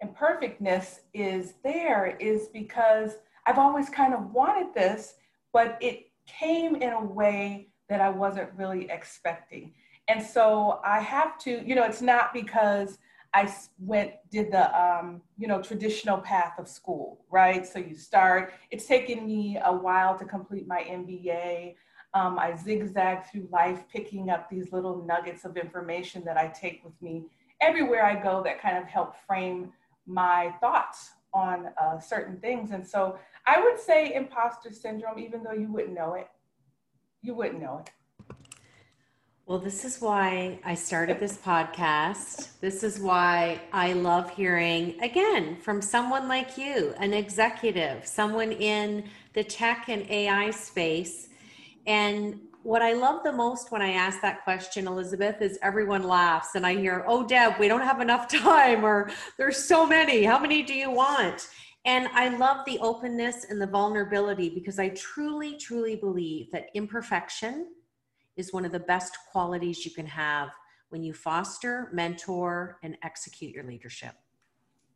imperfectness 0.00 1.00
is 1.12 1.54
there 1.62 2.16
is 2.20 2.48
because 2.54 3.16
I've 3.44 3.58
always 3.58 3.90
kind 3.90 4.14
of 4.14 4.32
wanted 4.32 4.72
this, 4.72 5.16
but 5.52 5.76
it 5.82 6.06
came 6.26 6.76
in 6.76 6.94
a 6.94 7.04
way 7.04 7.68
that 7.90 8.00
I 8.00 8.08
wasn't 8.08 8.48
really 8.56 8.90
expecting. 8.90 9.74
And 10.08 10.24
so 10.24 10.80
I 10.82 11.00
have 11.00 11.38
to, 11.40 11.62
you 11.66 11.74
know, 11.74 11.84
it's 11.84 12.00
not 12.00 12.32
because 12.32 12.96
I 13.34 13.52
went 13.80 14.12
did 14.30 14.52
the 14.52 14.80
um, 14.80 15.20
you 15.36 15.48
know 15.48 15.60
traditional 15.60 16.18
path 16.18 16.54
of 16.58 16.68
school, 16.68 17.24
right? 17.30 17.66
So 17.66 17.78
you 17.78 17.96
start. 17.96 18.54
It's 18.70 18.86
taken 18.86 19.26
me 19.26 19.58
a 19.64 19.72
while 19.72 20.16
to 20.18 20.24
complete 20.24 20.66
my 20.68 20.82
MBA. 20.84 21.74
Um, 22.14 22.38
I 22.38 22.54
zigzag 22.56 23.28
through 23.30 23.48
life, 23.50 23.84
picking 23.92 24.30
up 24.30 24.48
these 24.48 24.72
little 24.72 25.04
nuggets 25.04 25.44
of 25.44 25.56
information 25.56 26.22
that 26.24 26.36
I 26.36 26.46
take 26.46 26.84
with 26.84 26.94
me 27.02 27.24
everywhere 27.60 28.04
I 28.04 28.14
go 28.22 28.42
that 28.44 28.60
kind 28.60 28.78
of 28.78 28.84
help 28.84 29.16
frame 29.26 29.72
my 30.06 30.54
thoughts 30.60 31.10
on 31.32 31.70
uh, 31.82 31.98
certain 31.98 32.38
things. 32.38 32.70
And 32.70 32.86
so 32.86 33.18
I 33.46 33.60
would 33.60 33.80
say 33.80 34.14
imposter 34.14 34.72
syndrome, 34.72 35.18
even 35.18 35.42
though 35.42 35.52
you 35.52 35.72
wouldn't 35.72 35.94
know 35.94 36.14
it, 36.14 36.28
you 37.22 37.34
wouldn't 37.34 37.60
know 37.60 37.82
it. 37.84 37.90
Well, 39.46 39.58
this 39.58 39.84
is 39.84 40.00
why 40.00 40.58
I 40.64 40.74
started 40.74 41.20
this 41.20 41.36
podcast. 41.36 42.58
This 42.62 42.82
is 42.82 42.98
why 42.98 43.60
I 43.74 43.92
love 43.92 44.30
hearing, 44.30 44.98
again, 45.02 45.58
from 45.60 45.82
someone 45.82 46.28
like 46.28 46.56
you, 46.56 46.94
an 46.96 47.12
executive, 47.12 48.06
someone 48.06 48.52
in 48.52 49.04
the 49.34 49.44
tech 49.44 49.90
and 49.90 50.10
AI 50.10 50.50
space. 50.50 51.28
And 51.86 52.40
what 52.62 52.80
I 52.80 52.94
love 52.94 53.22
the 53.22 53.34
most 53.34 53.70
when 53.70 53.82
I 53.82 53.90
ask 53.90 54.22
that 54.22 54.44
question, 54.44 54.86
Elizabeth, 54.86 55.42
is 55.42 55.58
everyone 55.60 56.04
laughs 56.04 56.54
and 56.54 56.66
I 56.66 56.76
hear, 56.76 57.04
oh, 57.06 57.26
Deb, 57.26 57.58
we 57.60 57.68
don't 57.68 57.82
have 57.82 58.00
enough 58.00 58.28
time, 58.42 58.82
or 58.82 59.10
there's 59.36 59.62
so 59.62 59.86
many. 59.86 60.24
How 60.24 60.38
many 60.38 60.62
do 60.62 60.72
you 60.72 60.90
want? 60.90 61.48
And 61.84 62.08
I 62.14 62.34
love 62.34 62.64
the 62.64 62.78
openness 62.78 63.44
and 63.50 63.60
the 63.60 63.66
vulnerability 63.66 64.48
because 64.48 64.78
I 64.78 64.88
truly, 64.88 65.58
truly 65.58 65.96
believe 65.96 66.50
that 66.52 66.68
imperfection 66.72 67.66
is 68.36 68.52
one 68.52 68.64
of 68.64 68.72
the 68.72 68.80
best 68.80 69.16
qualities 69.30 69.84
you 69.84 69.90
can 69.90 70.06
have 70.06 70.50
when 70.88 71.02
you 71.02 71.12
foster, 71.12 71.88
mentor, 71.92 72.78
and 72.82 72.96
execute 73.02 73.54
your 73.54 73.64
leadership. 73.64 74.14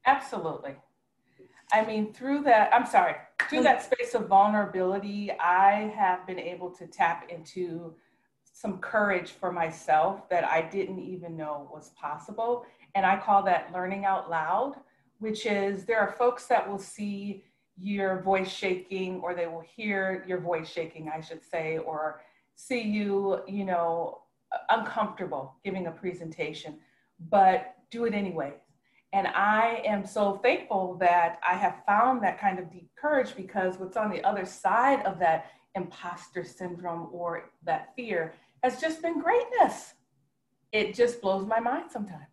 Absolutely. 0.06 0.76
I 1.72 1.84
mean, 1.84 2.12
through 2.12 2.42
that, 2.44 2.72
I'm 2.72 2.86
sorry, 2.86 3.16
through 3.48 3.62
that 3.62 3.82
space 3.82 4.14
of 4.14 4.26
vulnerability, 4.26 5.30
I 5.32 5.92
have 5.96 6.26
been 6.26 6.38
able 6.38 6.70
to 6.70 6.86
tap 6.86 7.28
into 7.28 7.94
some 8.52 8.78
courage 8.78 9.30
for 9.30 9.52
myself 9.52 10.28
that 10.30 10.44
I 10.44 10.62
didn't 10.62 11.00
even 11.00 11.36
know 11.36 11.68
was 11.72 11.90
possible. 11.90 12.64
And 12.94 13.04
I 13.04 13.18
call 13.18 13.42
that 13.44 13.70
learning 13.72 14.04
out 14.04 14.30
loud, 14.30 14.74
which 15.18 15.46
is 15.46 15.84
there 15.84 16.00
are 16.00 16.12
folks 16.12 16.46
that 16.46 16.68
will 16.68 16.78
see 16.78 17.44
your 17.76 18.20
voice 18.22 18.50
shaking 18.50 19.20
or 19.20 19.34
they 19.34 19.46
will 19.46 19.64
hear 19.76 20.24
your 20.26 20.40
voice 20.40 20.68
shaking, 20.68 21.08
I 21.08 21.20
should 21.20 21.44
say, 21.44 21.78
or 21.78 22.20
see 22.58 22.80
you, 22.82 23.40
you 23.46 23.64
know, 23.64 24.18
uncomfortable 24.68 25.54
giving 25.64 25.86
a 25.86 25.92
presentation, 25.92 26.76
but 27.30 27.76
do 27.90 28.04
it 28.04 28.14
anyway. 28.14 28.52
And 29.12 29.28
I 29.28 29.80
am 29.86 30.04
so 30.04 30.38
thankful 30.42 30.96
that 31.00 31.38
I 31.48 31.54
have 31.54 31.76
found 31.86 32.22
that 32.22 32.40
kind 32.40 32.58
of 32.58 32.70
deep 32.70 32.90
courage 33.00 33.34
because 33.36 33.78
what's 33.78 33.96
on 33.96 34.10
the 34.10 34.22
other 34.24 34.44
side 34.44 35.06
of 35.06 35.20
that 35.20 35.46
imposter 35.76 36.44
syndrome 36.44 37.08
or 37.12 37.50
that 37.62 37.94
fear 37.94 38.34
has 38.64 38.80
just 38.80 39.02
been 39.02 39.20
greatness. 39.20 39.94
It 40.72 40.94
just 40.94 41.22
blows 41.22 41.46
my 41.46 41.60
mind 41.60 41.90
sometimes. 41.90 42.24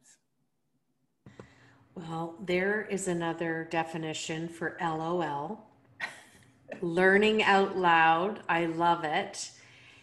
Well, 1.93 2.35
there 2.43 2.81
is 2.89 3.07
another 3.07 3.67
definition 3.69 4.49
for 4.49 4.75
LOL. 4.81 5.65
Learning 6.81 7.43
out 7.43 7.77
loud. 7.77 8.41
I 8.49 8.65
love 8.65 9.03
it. 9.03 9.51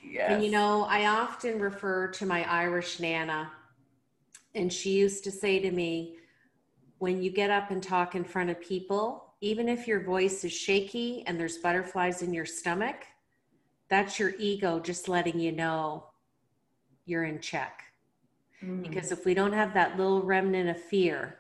Yes. 0.02 0.30
And 0.30 0.44
you 0.44 0.50
know, 0.50 0.85
I 0.88 1.06
often 1.06 1.59
refer 1.59 2.09
to 2.09 2.26
my 2.26 2.49
Irish 2.50 3.00
Nana, 3.00 3.50
and 4.54 4.73
she 4.73 4.90
used 4.90 5.25
to 5.25 5.30
say 5.30 5.59
to 5.61 5.71
me, 5.71 6.16
when 6.99 7.23
you 7.23 7.30
get 7.30 7.50
up 7.50 7.71
and 7.71 7.82
talk 7.82 8.14
in 8.14 8.25
front 8.25 8.50
of 8.50 8.61
people, 8.61 9.35
even 9.40 9.68
if 9.68 9.88
your 9.88 10.00
voice 10.00 10.44
is 10.44 10.52
shaky 10.52 11.25
and 11.26 11.38
there's 11.38 11.59
butterflies 11.59 12.23
in 12.23 12.32
your 12.32 12.47
stomach, 12.47 13.06
that's 13.88 14.18
your 14.18 14.35
ego 14.38 14.78
just 14.78 15.09
letting 15.09 15.38
you 15.38 15.52
know 15.52 16.04
you're 17.04 17.25
in 17.25 17.40
check. 17.40 17.82
Mm. 18.64 18.82
Because 18.82 19.11
if 19.11 19.25
we 19.25 19.35
don't 19.35 19.52
have 19.52 19.75
that 19.75 19.97
little 19.97 20.23
remnant 20.23 20.68
of 20.68 20.80
fear, 20.80 21.38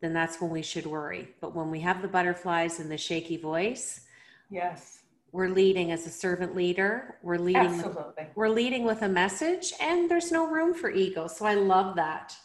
then 0.00 0.12
that's 0.12 0.40
when 0.40 0.50
we 0.50 0.62
should 0.62 0.84
worry. 0.84 1.28
But 1.40 1.54
when 1.54 1.70
we 1.70 1.80
have 1.80 2.02
the 2.02 2.08
butterflies 2.08 2.80
and 2.80 2.90
the 2.90 2.98
shaky 2.98 3.36
voice, 3.36 4.02
yes, 4.50 5.01
we're 5.32 5.48
leading 5.48 5.90
as 5.90 6.06
a 6.06 6.10
servant 6.10 6.54
leader. 6.54 7.16
We're 7.22 7.38
leading 7.38 7.62
Absolutely. 7.62 8.12
With, 8.18 8.36
we're 8.36 8.48
leading 8.48 8.84
with 8.84 9.02
a 9.02 9.08
message 9.08 9.72
and 9.80 10.10
there's 10.10 10.30
no 10.30 10.46
room 10.46 10.74
for 10.74 10.90
ego. 10.90 11.26
So 11.26 11.46
I 11.46 11.54
love 11.54 11.96
that. 11.96 12.36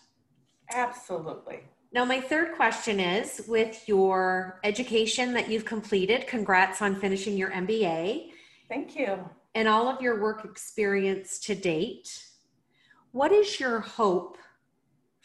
Absolutely. 0.74 1.60
Now, 1.94 2.04
my 2.06 2.20
third 2.20 2.56
question 2.56 3.00
is 3.00 3.44
with 3.48 3.88
your 3.88 4.60
education 4.64 5.34
that 5.34 5.50
you've 5.50 5.66
completed, 5.66 6.28
congrats 6.28 6.82
on 6.82 6.96
finishing 6.96 7.38
your 7.38 7.52
MBA. 7.52 8.32
Thank 8.68 8.98
you 8.98 9.30
and 9.58 9.68
all 9.68 9.88
of 9.88 10.00
your 10.04 10.22
work 10.22 10.46
experience 10.46 11.40
to 11.40 11.56
date, 11.56 12.28
what 13.12 13.32
is 13.32 13.60
your 13.60 13.80
hope 13.80 14.38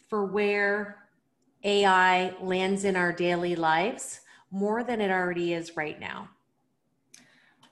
for 0.08 0.24
where 0.24 1.04
AI 1.64 2.32
lands 2.40 2.84
in 2.84 2.96
our 2.96 3.12
daily 3.12 3.54
lives 3.54 4.20
more 4.50 4.84
than 4.84 5.02
it 5.02 5.10
already 5.10 5.52
is 5.52 5.76
right 5.76 6.00
now? 6.00 6.30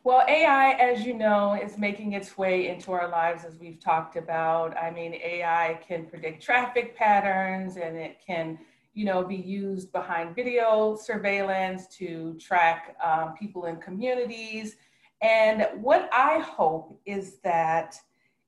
Well, 0.02 0.24
AI, 0.26 0.72
as 0.72 1.04
you 1.04 1.14
know, 1.14 1.58
is 1.62 1.76
making 1.76 2.12
its 2.12 2.38
way 2.38 2.68
into 2.68 2.92
our 2.92 3.08
lives 3.08 3.44
as 3.44 3.58
we've 3.58 3.78
talked 3.78 4.16
about. 4.16 4.76
I 4.76 4.90
mean, 4.90 5.14
AI 5.14 5.78
can 5.86 6.06
predict 6.06 6.42
traffic 6.42 6.96
patterns 6.96 7.76
and 7.76 7.96
it 7.96 8.18
can, 8.26 8.58
you 8.94 9.04
know, 9.04 9.22
be 9.22 9.36
used 9.36 9.92
behind 9.92 10.34
video 10.34 10.96
surveillance 10.96 11.86
to 11.98 12.36
track 12.40 12.96
um, 13.04 13.34
people 13.38 13.66
in 13.66 13.76
communities 13.76 14.76
and 15.22 15.68
what 15.74 16.08
I 16.12 16.38
hope 16.38 16.98
is 17.04 17.38
that 17.44 17.96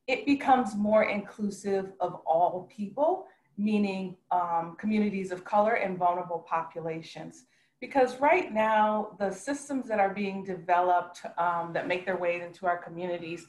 it 0.07 0.25
becomes 0.25 0.75
more 0.75 1.05
inclusive 1.05 1.93
of 2.01 2.15
all 2.27 2.69
people, 2.75 3.27
meaning 3.59 4.17
um, 4.31 4.77
communities 4.79 5.31
of 5.33 5.45
color 5.45 5.75
and 5.75 5.99
vulnerable 5.99 6.45
populations. 6.49 7.45
Because 7.83 8.21
right 8.21 8.55
now, 8.55 9.09
the 9.19 9.33
systems 9.33 9.89
that 9.89 9.99
are 9.99 10.15
being 10.15 10.45
developed 10.45 11.23
um, 11.37 11.73
that 11.73 11.89
make 11.89 12.07
their 12.07 12.17
way 12.17 12.41
into 12.41 12.65
our 12.65 12.79
communities 12.79 13.45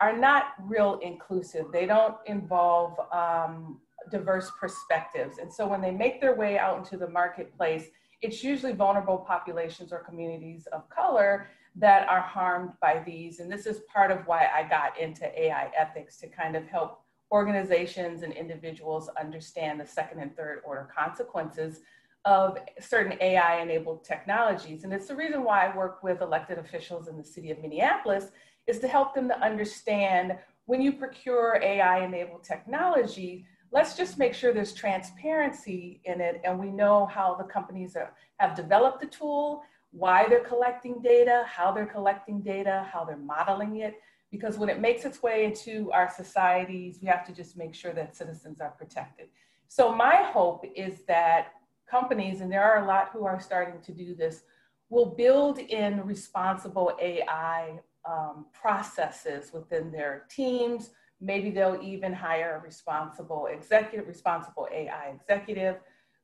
are 0.00 0.12
not 0.12 0.54
real 0.64 0.98
inclusive. 1.04 1.66
They 1.72 1.86
don't 1.86 2.16
involve 2.26 2.98
um, 3.12 3.78
diverse 4.10 4.50
perspectives. 4.58 5.38
And 5.38 5.52
so 5.52 5.68
when 5.68 5.80
they 5.80 5.92
make 5.92 6.20
their 6.20 6.34
way 6.34 6.58
out 6.58 6.78
into 6.78 6.96
the 6.96 7.08
marketplace, 7.08 7.84
it's 8.22 8.42
usually 8.42 8.72
vulnerable 8.72 9.18
populations 9.18 9.92
or 9.92 10.00
communities 10.00 10.66
of 10.72 10.88
color 10.90 11.46
that 11.76 12.08
are 12.08 12.22
harmed 12.22 12.72
by 12.82 13.04
these. 13.06 13.38
And 13.38 13.50
this 13.50 13.66
is 13.66 13.82
part 13.92 14.10
of 14.10 14.26
why 14.26 14.48
I 14.52 14.68
got 14.68 14.98
into 14.98 15.26
AI 15.40 15.70
ethics 15.78 16.16
to 16.22 16.26
kind 16.26 16.56
of 16.56 16.66
help 16.66 17.02
organizations 17.30 18.22
and 18.22 18.32
individuals 18.32 19.08
understand 19.20 19.78
the 19.78 19.86
second 19.86 20.18
and 20.18 20.36
third 20.36 20.62
order 20.66 20.88
consequences 20.92 21.82
of 22.26 22.58
certain 22.80 23.16
AI 23.20 23.60
enabled 23.62 24.04
technologies. 24.04 24.82
And 24.82 24.92
it's 24.92 25.06
the 25.06 25.14
reason 25.14 25.44
why 25.44 25.66
I 25.66 25.76
work 25.76 26.02
with 26.02 26.20
elected 26.20 26.58
officials 26.58 27.06
in 27.06 27.16
the 27.16 27.24
city 27.24 27.52
of 27.52 27.60
Minneapolis 27.60 28.26
is 28.66 28.80
to 28.80 28.88
help 28.88 29.14
them 29.14 29.28
to 29.28 29.40
understand 29.40 30.36
when 30.64 30.82
you 30.82 30.92
procure 30.92 31.60
AI 31.62 32.04
enabled 32.04 32.42
technology, 32.42 33.46
let's 33.70 33.96
just 33.96 34.18
make 34.18 34.34
sure 34.34 34.52
there's 34.52 34.74
transparency 34.74 36.00
in 36.04 36.20
it 36.20 36.40
and 36.44 36.58
we 36.58 36.72
know 36.72 37.06
how 37.06 37.36
the 37.36 37.44
companies 37.44 37.94
are, 37.94 38.12
have 38.38 38.56
developed 38.56 39.00
the 39.00 39.06
tool, 39.06 39.62
why 39.92 40.26
they're 40.28 40.40
collecting 40.40 41.00
data, 41.00 41.44
how 41.46 41.70
they're 41.70 41.86
collecting 41.86 42.40
data, 42.40 42.84
how 42.92 43.04
they're 43.04 43.16
modeling 43.16 43.76
it. 43.76 43.94
Because 44.32 44.58
when 44.58 44.68
it 44.68 44.80
makes 44.80 45.04
its 45.04 45.22
way 45.22 45.44
into 45.44 45.92
our 45.92 46.10
societies, 46.10 46.98
we 47.00 47.06
have 47.06 47.24
to 47.26 47.32
just 47.32 47.56
make 47.56 47.72
sure 47.72 47.92
that 47.92 48.16
citizens 48.16 48.60
are 48.60 48.70
protected. 48.70 49.28
So, 49.68 49.94
my 49.94 50.16
hope 50.16 50.64
is 50.74 51.02
that 51.06 51.52
companies, 51.90 52.40
and 52.40 52.50
there 52.50 52.62
are 52.62 52.84
a 52.84 52.86
lot 52.86 53.10
who 53.12 53.24
are 53.24 53.40
starting 53.40 53.80
to 53.82 53.92
do 53.92 54.14
this, 54.14 54.42
will 54.88 55.06
build 55.06 55.58
in 55.58 56.04
responsible 56.06 56.96
AI 57.00 57.80
um, 58.08 58.46
processes 58.52 59.52
within 59.52 59.90
their 59.90 60.24
teams. 60.28 60.90
Maybe 61.20 61.50
they'll 61.50 61.80
even 61.82 62.12
hire 62.12 62.56
a 62.60 62.64
responsible 62.64 63.46
executive, 63.46 64.06
responsible 64.06 64.68
AI 64.72 65.14
executive, 65.14 65.76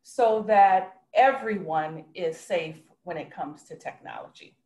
so 0.03 0.45
that 0.47 0.95
everyone 1.15 2.05
is 2.15 2.37
safe 2.37 2.81
when 3.05 3.17
it 3.17 3.31
comes 3.31 3.65
to 3.65 3.77
technology. 3.77 4.57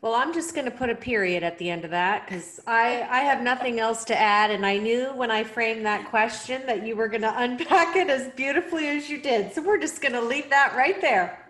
Well, 0.00 0.14
I'm 0.14 0.32
just 0.32 0.54
going 0.54 0.64
to 0.64 0.70
put 0.70 0.90
a 0.90 0.94
period 0.94 1.42
at 1.42 1.58
the 1.58 1.68
end 1.70 1.84
of 1.84 1.90
that 1.90 2.24
because 2.24 2.60
I, 2.68 3.02
I 3.10 3.20
have 3.20 3.42
nothing 3.42 3.80
else 3.80 4.04
to 4.04 4.18
add. 4.18 4.52
And 4.52 4.64
I 4.64 4.78
knew 4.78 5.06
when 5.14 5.30
I 5.32 5.42
framed 5.42 5.84
that 5.86 6.08
question 6.08 6.64
that 6.66 6.86
you 6.86 6.94
were 6.94 7.08
going 7.08 7.22
to 7.22 7.36
unpack 7.36 7.96
it 7.96 8.08
as 8.08 8.28
beautifully 8.34 8.86
as 8.88 9.10
you 9.10 9.20
did. 9.20 9.52
So 9.52 9.62
we're 9.62 9.80
just 9.80 10.00
going 10.00 10.12
to 10.12 10.20
leave 10.20 10.50
that 10.50 10.76
right 10.76 11.00
there. 11.00 11.44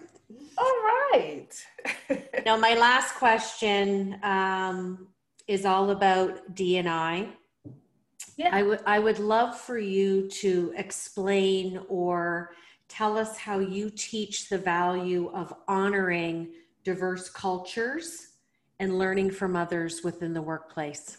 All 0.56 0.74
right. 1.12 1.48
now, 2.46 2.56
my 2.56 2.74
last 2.74 3.16
question 3.16 4.18
um, 4.22 5.08
is 5.46 5.66
all 5.66 5.90
about 5.90 6.54
D&I. 6.54 7.28
Yeah. 8.36 8.50
I 8.52 8.62
would 8.62 8.80
I 8.86 9.00
would 9.00 9.18
love 9.18 9.58
for 9.58 9.78
you 9.78 10.28
to 10.28 10.72
explain 10.76 11.80
or 11.88 12.52
tell 12.88 13.18
us 13.18 13.36
how 13.36 13.58
you 13.58 13.90
teach 13.90 14.48
the 14.48 14.58
value 14.58 15.28
of 15.34 15.52
honoring 15.66 16.50
diverse 16.84 17.28
cultures 17.28 18.28
and 18.80 18.98
learning 18.98 19.30
from 19.30 19.56
others 19.56 20.02
within 20.04 20.32
the 20.32 20.42
workplace. 20.42 21.18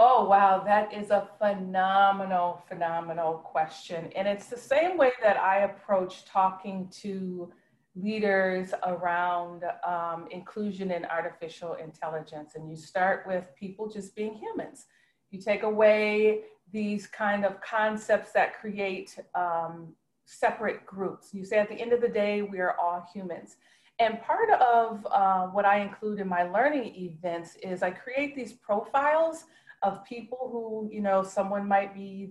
Oh, 0.00 0.28
wow, 0.28 0.62
that 0.64 0.92
is 0.92 1.10
a 1.10 1.28
phenomenal, 1.38 2.62
phenomenal 2.68 3.34
question. 3.38 4.10
And 4.14 4.28
it's 4.28 4.46
the 4.46 4.56
same 4.56 4.96
way 4.96 5.10
that 5.22 5.36
I 5.36 5.60
approach 5.60 6.24
talking 6.24 6.88
to 7.00 7.50
leaders 7.96 8.72
around 8.86 9.64
um, 9.84 10.28
inclusion 10.30 10.92
in 10.92 11.04
artificial 11.06 11.74
intelligence. 11.74 12.54
And 12.54 12.70
you 12.70 12.76
start 12.76 13.24
with 13.26 13.44
people 13.58 13.88
just 13.88 14.14
being 14.14 14.34
humans. 14.34 14.86
You 15.30 15.40
take 15.40 15.64
away 15.64 16.42
these 16.72 17.08
kind 17.08 17.44
of 17.44 17.60
concepts 17.60 18.30
that 18.32 18.60
create 18.60 19.18
um, 19.34 19.94
separate 20.26 20.86
groups. 20.86 21.34
You 21.34 21.44
say 21.44 21.58
at 21.58 21.68
the 21.68 21.74
end 21.74 21.92
of 21.92 22.00
the 22.00 22.08
day, 22.08 22.42
we 22.42 22.60
are 22.60 22.76
all 22.80 23.04
humans. 23.12 23.56
And 23.98 24.22
part 24.22 24.50
of 24.50 25.06
uh, 25.10 25.46
what 25.46 25.64
I 25.64 25.80
include 25.80 26.20
in 26.20 26.28
my 26.28 26.44
learning 26.44 26.94
events 26.94 27.56
is 27.62 27.82
I 27.82 27.90
create 27.90 28.36
these 28.36 28.52
profiles 28.52 29.44
of 29.82 30.04
people 30.04 30.48
who, 30.52 30.88
you 30.94 31.00
know, 31.00 31.22
someone 31.22 31.66
might 31.66 31.94
be 31.94 32.28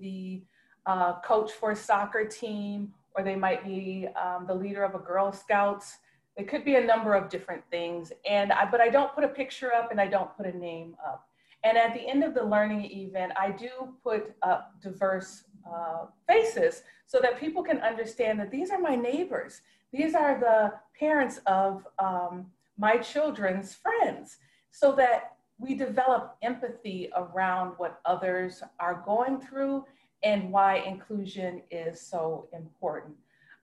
the 0.88 0.92
uh, 0.92 1.20
coach 1.22 1.52
for 1.52 1.72
a 1.72 1.76
soccer 1.76 2.26
team, 2.26 2.94
or 3.16 3.24
they 3.24 3.36
might 3.36 3.66
be 3.66 4.08
um, 4.16 4.46
the 4.48 4.54
leader 4.54 4.84
of 4.84 4.96
a 4.96 5.00
Girl 5.00 5.32
Scouts. 5.34 5.98
It 6.38 6.48
could 6.48 6.64
be 6.64 6.76
a 6.76 6.86
number 6.86 7.16
of 7.16 7.30
different 7.30 7.64
things. 7.70 8.14
And 8.30 8.54
I, 8.54 8.70
but 8.70 8.80
I 8.80 8.90
don't 8.90 9.14
put 9.14 9.24
a 9.24 9.30
picture 9.30 9.74
up 9.74 9.92
and 9.92 10.00
I 10.00 10.08
don't 10.08 10.36
put 10.38 10.46
a 10.46 10.58
name 10.58 10.96
up. 11.06 11.28
And 11.64 11.78
at 11.78 11.94
the 11.94 12.08
end 12.08 12.24
of 12.24 12.34
the 12.34 12.44
learning 12.44 12.86
event, 12.86 13.34
I 13.38 13.52
do 13.52 13.70
put 14.04 14.36
up 14.42 14.76
diverse 14.82 15.44
uh, 15.70 16.06
faces 16.28 16.84
so 17.08 17.20
that 17.22 17.40
people 17.40 17.64
can 17.64 17.80
understand 17.80 18.40
that 18.40 18.52
these 18.52 18.70
are 18.70 18.80
my 18.80 18.96
neighbors. 18.96 19.62
These 19.92 20.16
are 20.16 20.40
the 20.40 20.74
parents 21.00 21.40
of 21.46 21.88
um, 22.00 22.48
my 22.78 22.98
children's 22.98 23.74
friends 23.74 24.38
so 24.72 24.92
that 24.94 25.34
we 25.60 25.74
develop 25.74 26.38
empathy 26.42 27.10
around 27.16 27.74
what 27.78 28.00
others 28.06 28.62
are 28.80 29.02
going 29.06 29.40
through 29.40 29.86
and 30.24 30.52
why 30.52 30.78
inclusion 30.78 31.62
is 31.72 32.00
so 32.02 32.48
important. 32.54 33.16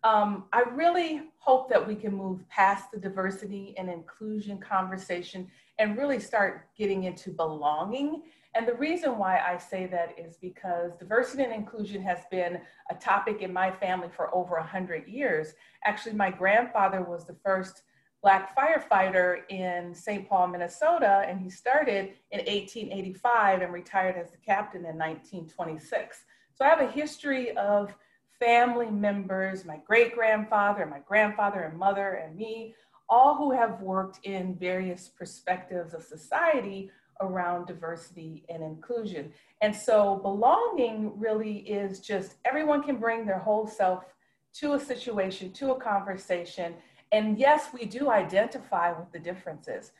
Um, 0.03 0.45
I 0.53 0.65
really 0.73 1.23
hope 1.39 1.69
that 1.71 1.87
we 1.87 1.95
can 1.95 2.15
move 2.15 2.47
past 2.49 2.91
the 2.93 2.99
diversity 2.99 3.75
and 3.79 3.89
inclusion 3.89 4.59
conversation 4.59 5.49
and 5.79 5.97
really 5.97 6.21
start 6.21 6.69
getting 6.77 7.05
into 7.05 7.31
belonging. 7.31 8.23
And 8.55 8.69
the 8.69 8.75
reason 8.75 9.19
why 9.19 9.39
I 9.39 9.59
say 9.59 9.87
that 9.87 10.15
is 10.17 10.37
because 10.37 10.97
diversity 10.97 11.43
and 11.43 11.53
inclusion 11.53 12.01
has 12.03 12.21
been 12.31 12.61
a 12.89 12.95
topic 12.95 13.43
in 13.43 13.53
my 13.53 13.71
family 13.71 14.09
for 14.15 14.33
over 14.35 14.55
100 14.57 15.09
years. 15.09 15.55
Actually, 15.85 16.15
my 16.15 16.31
grandfather 16.31 17.03
was 17.03 17.27
the 17.27 17.37
first 17.45 17.83
Black 18.23 18.57
firefighter 18.57 19.41
in 19.51 19.95
St. 19.95 20.27
Paul, 20.27 20.47
Minnesota, 20.47 21.27
and 21.29 21.39
he 21.41 21.51
started 21.51 22.15
in 22.31 22.39
1885 22.39 23.61
and 23.61 23.73
retired 23.73 24.17
as 24.17 24.31
the 24.31 24.39
captain 24.39 24.81
in 24.81 24.97
1926. 24.97 26.25
So 26.55 26.65
I 26.65 26.69
have 26.69 26.81
a 26.81 26.91
history 26.91 27.55
of 27.59 27.93
family 28.41 28.91
members, 28.91 29.65
my 29.65 29.79
great 29.87 30.15
grandfather, 30.15 30.87
my 30.87 31.01
grandfather 31.01 31.63
and 31.63 31.79
mother, 31.79 32.13
and 32.13 32.35
me, 32.35 32.75
all 33.09 33.35
who 33.37 33.51
have 33.51 33.83
worked 33.83 34.21
in 34.25 34.55
various 34.55 35.09
perspectives 35.09 35.93
of 35.93 36.03
society 36.03 36.91
around 37.21 37.67
diversity 37.67 38.45
and 38.49 38.63
inclusion. 38.63 39.33
And 39.61 39.75
so 39.75 40.17
belonging 40.17 41.19
really 41.19 41.59
is 41.59 42.01
just 42.01 42.37
everyone 42.45 42.83
can 42.83 42.97
bring 42.97 43.27
their 43.27 43.39
whole 43.39 43.67
self 43.67 44.05
to 44.55 44.75
a 44.75 44.81
situation, 44.81 45.53
to 45.53 45.73
a 45.73 45.81
conversation. 45.81 46.75
And 47.13 47.39
yes, 47.39 47.69
we 47.73 47.85
do 47.85 48.11
identify 48.11 48.93
with 48.93 49.11
the 49.13 49.19
differences 49.19 49.93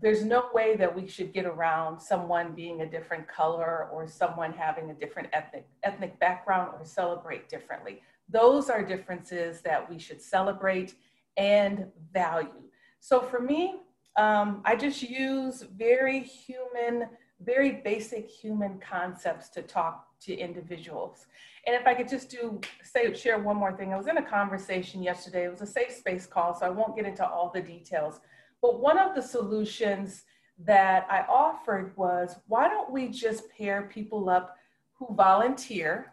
there's 0.00 0.24
no 0.24 0.46
way 0.54 0.76
that 0.76 0.94
we 0.94 1.06
should 1.06 1.32
get 1.32 1.44
around 1.44 2.00
someone 2.00 2.54
being 2.54 2.80
a 2.80 2.86
different 2.86 3.28
color 3.28 3.88
or 3.92 4.08
someone 4.08 4.52
having 4.52 4.90
a 4.90 4.94
different 4.94 5.28
ethnic 5.32 5.66
ethnic 5.82 6.18
background 6.18 6.72
or 6.78 6.84
celebrate 6.84 7.48
differently. 7.48 8.00
Those 8.28 8.70
are 8.70 8.82
differences 8.82 9.60
that 9.62 9.88
we 9.88 9.98
should 9.98 10.22
celebrate 10.22 10.94
and 11.36 11.86
value. 12.12 12.62
So 13.00 13.20
for 13.20 13.40
me, 13.40 13.80
um, 14.16 14.62
I 14.64 14.76
just 14.76 15.02
use 15.02 15.62
very 15.76 16.20
human, 16.20 17.08
very 17.40 17.80
basic 17.84 18.28
human 18.28 18.78
concepts 18.78 19.48
to 19.50 19.62
talk 19.62 20.06
to 20.20 20.34
individuals. 20.34 21.26
And 21.66 21.74
if 21.74 21.86
I 21.86 21.94
could 21.94 22.08
just 22.08 22.28
do 22.30 22.60
say 22.82 23.14
share 23.14 23.38
one 23.38 23.56
more 23.56 23.72
thing, 23.72 23.92
I 23.92 23.96
was 23.96 24.08
in 24.08 24.18
a 24.18 24.22
conversation 24.22 25.02
yesterday. 25.02 25.44
It 25.44 25.50
was 25.50 25.62
a 25.62 25.66
safe 25.66 25.92
space 25.92 26.26
call, 26.26 26.54
so 26.54 26.66
I 26.66 26.70
won't 26.70 26.96
get 26.96 27.06
into 27.06 27.26
all 27.26 27.50
the 27.54 27.60
details 27.60 28.20
but 28.62 28.80
one 28.80 28.96
of 28.96 29.14
the 29.14 29.20
solutions 29.20 30.22
that 30.64 31.06
I 31.10 31.22
offered 31.28 31.94
was 31.96 32.36
why 32.46 32.68
don't 32.68 32.92
we 32.92 33.08
just 33.08 33.50
pair 33.50 33.82
people 33.82 34.30
up 34.30 34.56
who 34.94 35.12
volunteer 35.14 36.12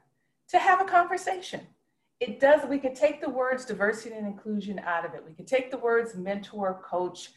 to 0.50 0.58
have 0.58 0.82
a 0.82 0.86
conversation? 0.86 1.62
It 2.20 2.40
does, 2.40 2.68
we 2.68 2.80
could 2.80 2.96
take 2.96 3.22
the 3.22 3.30
words 3.30 3.64
diversity 3.64 4.16
and 4.16 4.26
inclusion 4.26 4.80
out 4.80 5.06
of 5.06 5.14
it. 5.14 5.24
We 5.26 5.34
could 5.34 5.48
take 5.48 5.70
the 5.72 5.78
words 5.78 6.16
mentor, 6.16 6.82
coach, 6.84 7.30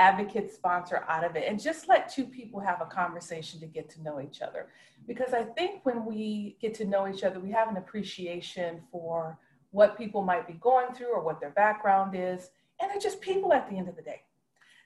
advocate, 0.00 0.50
sponsor 0.52 1.04
out 1.08 1.24
of 1.24 1.36
it, 1.36 1.44
and 1.46 1.60
just 1.60 1.86
let 1.86 2.08
two 2.08 2.24
people 2.24 2.58
have 2.58 2.80
a 2.80 2.86
conversation 2.86 3.60
to 3.60 3.66
get 3.66 3.90
to 3.90 4.02
know 4.02 4.20
each 4.20 4.40
other. 4.40 4.68
Because 5.06 5.34
I 5.34 5.42
think 5.42 5.84
when 5.84 6.06
we 6.06 6.56
get 6.60 6.74
to 6.74 6.86
know 6.86 7.06
each 7.06 7.22
other, 7.22 7.38
we 7.38 7.50
have 7.50 7.68
an 7.68 7.76
appreciation 7.76 8.80
for 8.90 9.38
what 9.72 9.98
people 9.98 10.22
might 10.22 10.46
be 10.46 10.54
going 10.54 10.94
through 10.94 11.12
or 11.12 11.22
what 11.22 11.38
their 11.40 11.50
background 11.50 12.14
is. 12.16 12.50
And 12.80 12.90
they're 12.90 12.98
just 12.98 13.20
people 13.20 13.52
at 13.52 13.68
the 13.68 13.76
end 13.76 13.88
of 13.88 13.96
the 13.96 14.02
day. 14.02 14.22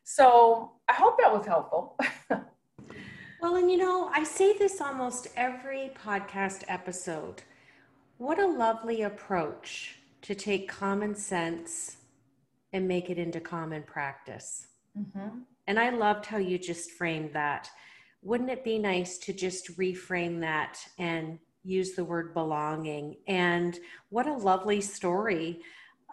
So 0.02 0.72
I 0.88 0.94
hope 0.94 1.16
that 1.18 1.32
was 1.32 1.46
helpful. 1.46 1.96
well, 3.40 3.56
and 3.56 3.70
you 3.70 3.78
know, 3.78 4.10
I 4.12 4.24
say 4.24 4.58
this 4.58 4.80
almost 4.80 5.28
every 5.36 5.92
podcast 6.04 6.64
episode. 6.66 7.42
What 8.18 8.38
a 8.40 8.46
lovely 8.46 9.02
approach 9.02 9.98
to 10.22 10.34
take 10.34 10.68
common 10.68 11.14
sense 11.14 11.98
and 12.72 12.88
make 12.88 13.08
it 13.10 13.18
into 13.18 13.40
common 13.40 13.84
practice. 13.84 14.66
Mm-hmm. 14.98 15.40
And 15.66 15.78
I 15.78 15.90
loved 15.90 16.26
how 16.26 16.38
you 16.38 16.58
just 16.58 16.92
framed 16.92 17.32
that. 17.32 17.70
Wouldn't 18.22 18.50
it 18.50 18.64
be 18.64 18.78
nice 18.78 19.18
to 19.18 19.32
just 19.32 19.76
reframe 19.78 20.40
that 20.40 20.78
and 20.98 21.38
use 21.62 21.94
the 21.94 22.04
word 22.04 22.34
belonging? 22.34 23.16
And 23.26 23.78
what 24.10 24.26
a 24.26 24.32
lovely 24.32 24.80
story 24.80 25.60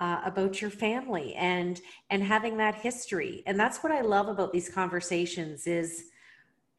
uh, 0.02 0.20
about 0.26 0.62
your 0.62 0.72
family 0.72 1.36
and 1.36 1.80
and 2.10 2.24
having 2.24 2.58
that 2.58 2.76
history 2.76 3.44
and 3.46 3.60
that's 3.60 3.84
what 3.84 3.92
i 3.92 4.02
love 4.02 4.28
about 4.28 4.52
these 4.52 4.68
conversations 4.68 5.68
is 5.68 6.06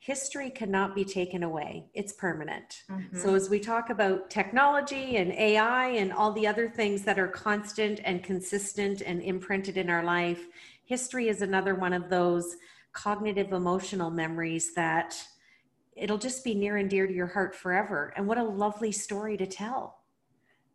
history 0.00 0.50
cannot 0.50 0.92
be 0.92 1.04
taken 1.04 1.44
away 1.44 1.84
it's 1.94 2.12
permanent 2.14 2.82
mm-hmm. 2.90 3.16
so 3.16 3.34
as 3.34 3.48
we 3.48 3.60
talk 3.60 3.90
about 3.90 4.28
technology 4.28 5.16
and 5.16 5.32
ai 5.32 5.88
and 5.90 6.12
all 6.12 6.32
the 6.32 6.46
other 6.46 6.68
things 6.68 7.04
that 7.04 7.18
are 7.18 7.28
constant 7.28 8.00
and 8.04 8.24
consistent 8.24 9.02
and 9.02 9.22
imprinted 9.22 9.76
in 9.76 9.88
our 9.88 10.02
life 10.02 10.48
history 10.85 11.29
is 11.29 11.42
another 11.42 11.75
one 11.75 11.92
of 11.92 12.09
those 12.09 12.57
cognitive 12.92 13.53
emotional 13.53 14.11
memories 14.11 14.75
that 14.75 15.14
it'll 15.97 16.18
just 16.18 16.45
be 16.45 16.55
near 16.55 16.77
and 16.77 16.90
dear 16.90 17.07
to 17.07 17.12
your 17.12 17.27
heart 17.27 17.55
forever 17.55 18.12
and 18.16 18.27
what 18.27 18.38
a 18.38 18.42
lovely 18.42 18.92
story 18.92 19.37
to 19.37 19.47
tell 19.47 20.03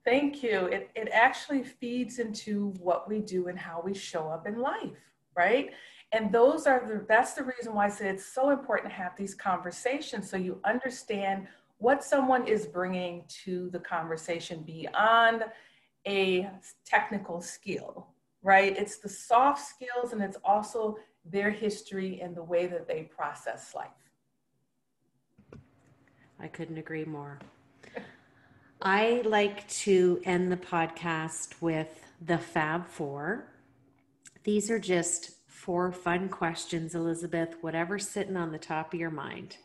Thank 0.08 0.42
you. 0.42 0.68
It, 0.68 0.90
it 0.96 1.10
actually 1.12 1.64
feeds 1.64 2.20
into 2.20 2.70
what 2.80 3.10
we 3.10 3.20
do 3.20 3.50
and 3.50 3.60
how 3.60 3.82
we 3.84 3.94
show 3.94 4.30
up 4.30 4.48
in 4.48 4.58
life, 4.58 4.98
right? 5.36 5.72
And 6.14 6.32
those 6.32 6.66
are 6.66 6.82
the, 6.88 7.06
that's 7.10 7.34
the 7.34 7.44
reason 7.44 7.74
why 7.74 7.88
I 7.88 7.90
say 7.90 8.08
it's 8.08 8.26
so 8.26 8.52
important 8.52 8.90
to 8.94 8.96
have 8.96 9.18
these 9.18 9.36
conversations 9.36 10.30
so 10.30 10.38
you 10.38 10.62
understand 10.64 11.48
what 11.80 12.06
someone 12.06 12.48
is 12.48 12.68
bringing 12.68 13.26
to 13.44 13.70
the 13.72 13.80
conversation 13.80 14.64
beyond 14.64 15.44
a 16.08 16.50
technical 16.86 17.42
skill, 17.42 18.08
right? 18.48 18.78
It's 18.78 18.98
the 19.00 19.10
soft 19.10 19.62
skills 19.62 20.14
and 20.14 20.24
it's 20.24 20.38
also 20.42 20.98
their 21.26 21.52
history 21.52 22.22
and 22.22 22.34
the 22.34 22.44
way 22.44 22.66
that 22.66 22.88
they 22.88 23.04
process 23.04 23.76
life. 23.76 23.90
I 26.40 26.48
couldn't 26.48 26.78
agree 26.78 27.04
more. 27.04 27.40
I 28.82 29.22
like 29.26 29.68
to 29.70 30.22
end 30.24 30.50
the 30.50 30.58
podcast 30.58 31.62
with 31.62 31.90
the 32.26 32.38
Fab 32.38 32.88
Four. 32.88 33.52
These 34.46 34.72
are 34.72 34.80
just 34.80 35.32
four 35.48 35.92
fun 35.92 36.30
questions, 36.30 36.96
Elizabeth, 36.96 37.56
whatever's 37.60 38.08
sitting 38.08 38.38
on 38.38 38.54
the 38.54 38.58
top 38.58 38.94
of 38.94 39.00
your 39.00 39.12
mind. 39.12 39.58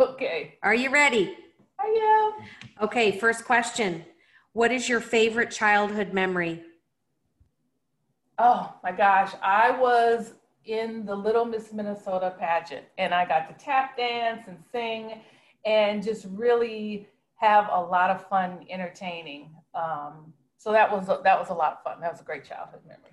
Okay. 0.00 0.58
Are 0.62 0.74
you 0.74 0.90
ready? 0.90 1.34
I 1.80 2.34
am. 2.36 2.84
Okay, 2.84 3.18
first 3.18 3.44
question. 3.44 4.04
What 4.52 4.70
is 4.70 4.88
your 4.88 5.00
favorite 5.00 5.50
childhood 5.50 6.12
memory? 6.12 6.62
Oh 8.38 8.72
my 8.84 8.92
gosh, 8.92 9.32
I 9.42 9.72
was 9.72 10.34
in 10.64 11.04
the 11.04 11.14
Little 11.14 11.44
Miss 11.44 11.72
Minnesota 11.72 12.34
pageant 12.38 12.84
and 12.96 13.12
I 13.12 13.26
got 13.26 13.48
to 13.48 13.64
tap 13.64 13.96
dance 13.96 14.46
and 14.46 14.58
sing 14.70 15.20
and 15.64 16.02
just 16.02 16.26
really 16.30 17.08
have 17.36 17.68
a 17.72 17.80
lot 17.80 18.10
of 18.10 18.26
fun 18.28 18.64
entertaining. 18.70 19.50
Um, 19.74 20.32
so 20.56 20.70
that 20.72 20.90
was 20.90 21.06
that 21.06 21.38
was 21.38 21.50
a 21.50 21.54
lot 21.54 21.72
of 21.72 21.82
fun. 21.82 22.00
That 22.00 22.12
was 22.12 22.20
a 22.20 22.24
great 22.24 22.44
childhood 22.44 22.80
memory. 22.86 23.10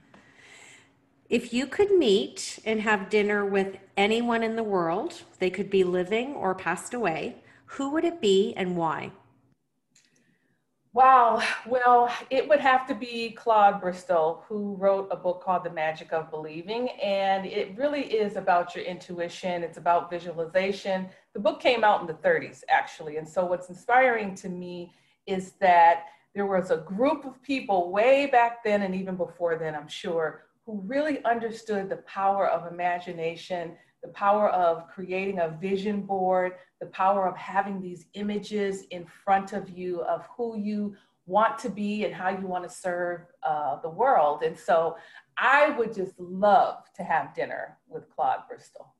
If 1.27 1.53
you 1.53 1.65
could 1.65 1.91
meet 1.91 2.59
and 2.65 2.81
have 2.81 3.09
dinner 3.09 3.43
with 3.45 3.77
anyone 3.97 4.43
in 4.43 4.55
the 4.55 4.63
world, 4.63 5.23
they 5.39 5.49
could 5.49 5.71
be 5.71 5.83
living 5.83 6.35
or 6.35 6.53
passed 6.53 6.93
away, 6.93 7.38
who 7.65 7.89
would 7.89 8.03
it 8.03 8.21
be 8.21 8.53
and 8.55 8.77
why? 8.77 9.11
Wow. 10.95 11.43
Well, 11.67 12.10
it 12.29 12.47
would 12.47 12.62
have 12.62 12.88
to 12.88 12.95
be 12.95 13.31
Claude 13.31 13.81
Bristol, 13.81 14.45
who 14.47 14.75
wrote 14.75 15.10
a 15.12 15.17
book 15.17 15.43
called 15.43 15.65
The 15.65 15.69
Magic 15.69 16.13
of 16.13 16.31
Believing. 16.31 16.88
And 17.03 17.45
it 17.45 17.77
really 17.77 18.03
is 18.03 18.38
about 18.38 18.73
your 18.73 18.86
intuition, 18.86 19.62
it's 19.62 19.77
about 19.77 20.10
visualization. 20.10 21.10
The 21.34 21.41
book 21.41 21.60
came 21.60 21.84
out 21.84 21.99
in 21.99 22.08
the 22.08 22.13
30s, 22.13 22.63
actually. 22.69 23.17
And 23.17 23.27
so, 23.27 23.43
what's 23.43 23.67
inspiring 23.67 24.36
to 24.36 24.47
me 24.47 24.93
is 25.27 25.51
that 25.60 26.05
there 26.34 26.45
was 26.45 26.71
a 26.71 26.77
group 26.77 27.25
of 27.25 27.43
people 27.43 27.91
way 27.91 28.27
back 28.27 28.63
then, 28.63 28.84
and 28.84 28.95
even 28.95 29.17
before 29.17 29.58
then, 29.58 29.75
I'm 29.75 29.89
sure, 29.89 30.45
who 30.65 30.81
really 30.86 31.21
understood 31.25 31.89
the 31.89 31.97
power 32.08 32.47
of 32.47 32.71
imagination, 32.71 33.75
the 34.03 34.10
power 34.10 34.49
of 34.49 34.88
creating 34.88 35.39
a 35.39 35.49
vision 35.49 36.01
board, 36.01 36.53
the 36.79 36.88
power 36.88 37.27
of 37.27 37.36
having 37.38 37.81
these 37.81 38.05
images 38.13 38.84
in 38.91 39.05
front 39.05 39.53
of 39.53 39.69
you 39.69 40.01
of 40.01 40.27
who 40.36 40.58
you 40.58 40.95
want 41.25 41.58
to 41.60 41.69
be 41.69 42.05
and 42.05 42.13
how 42.13 42.29
you 42.29 42.45
want 42.45 42.63
to 42.63 42.69
serve 42.69 43.21
uh, 43.43 43.79
the 43.81 43.89
world. 43.89 44.43
And 44.43 44.58
so 44.58 44.95
I 45.38 45.69
would 45.71 45.93
just 45.93 46.19
love 46.19 46.84
to 46.95 47.03
have 47.03 47.34
dinner 47.34 47.77
with 47.88 48.10
Claude 48.10 48.41
Bristol. 48.47 48.93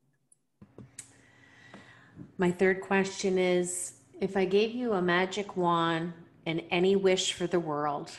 My 2.38 2.52
third 2.52 2.82
question 2.82 3.38
is 3.38 3.94
if 4.20 4.36
I 4.36 4.46
gave 4.46 4.72
you 4.72 4.94
a 4.94 5.02
magic 5.02 5.56
wand 5.56 6.14
and 6.46 6.64
any 6.72 6.96
wish 6.96 7.34
for 7.34 7.48
the 7.48 7.60
world, 7.60 8.12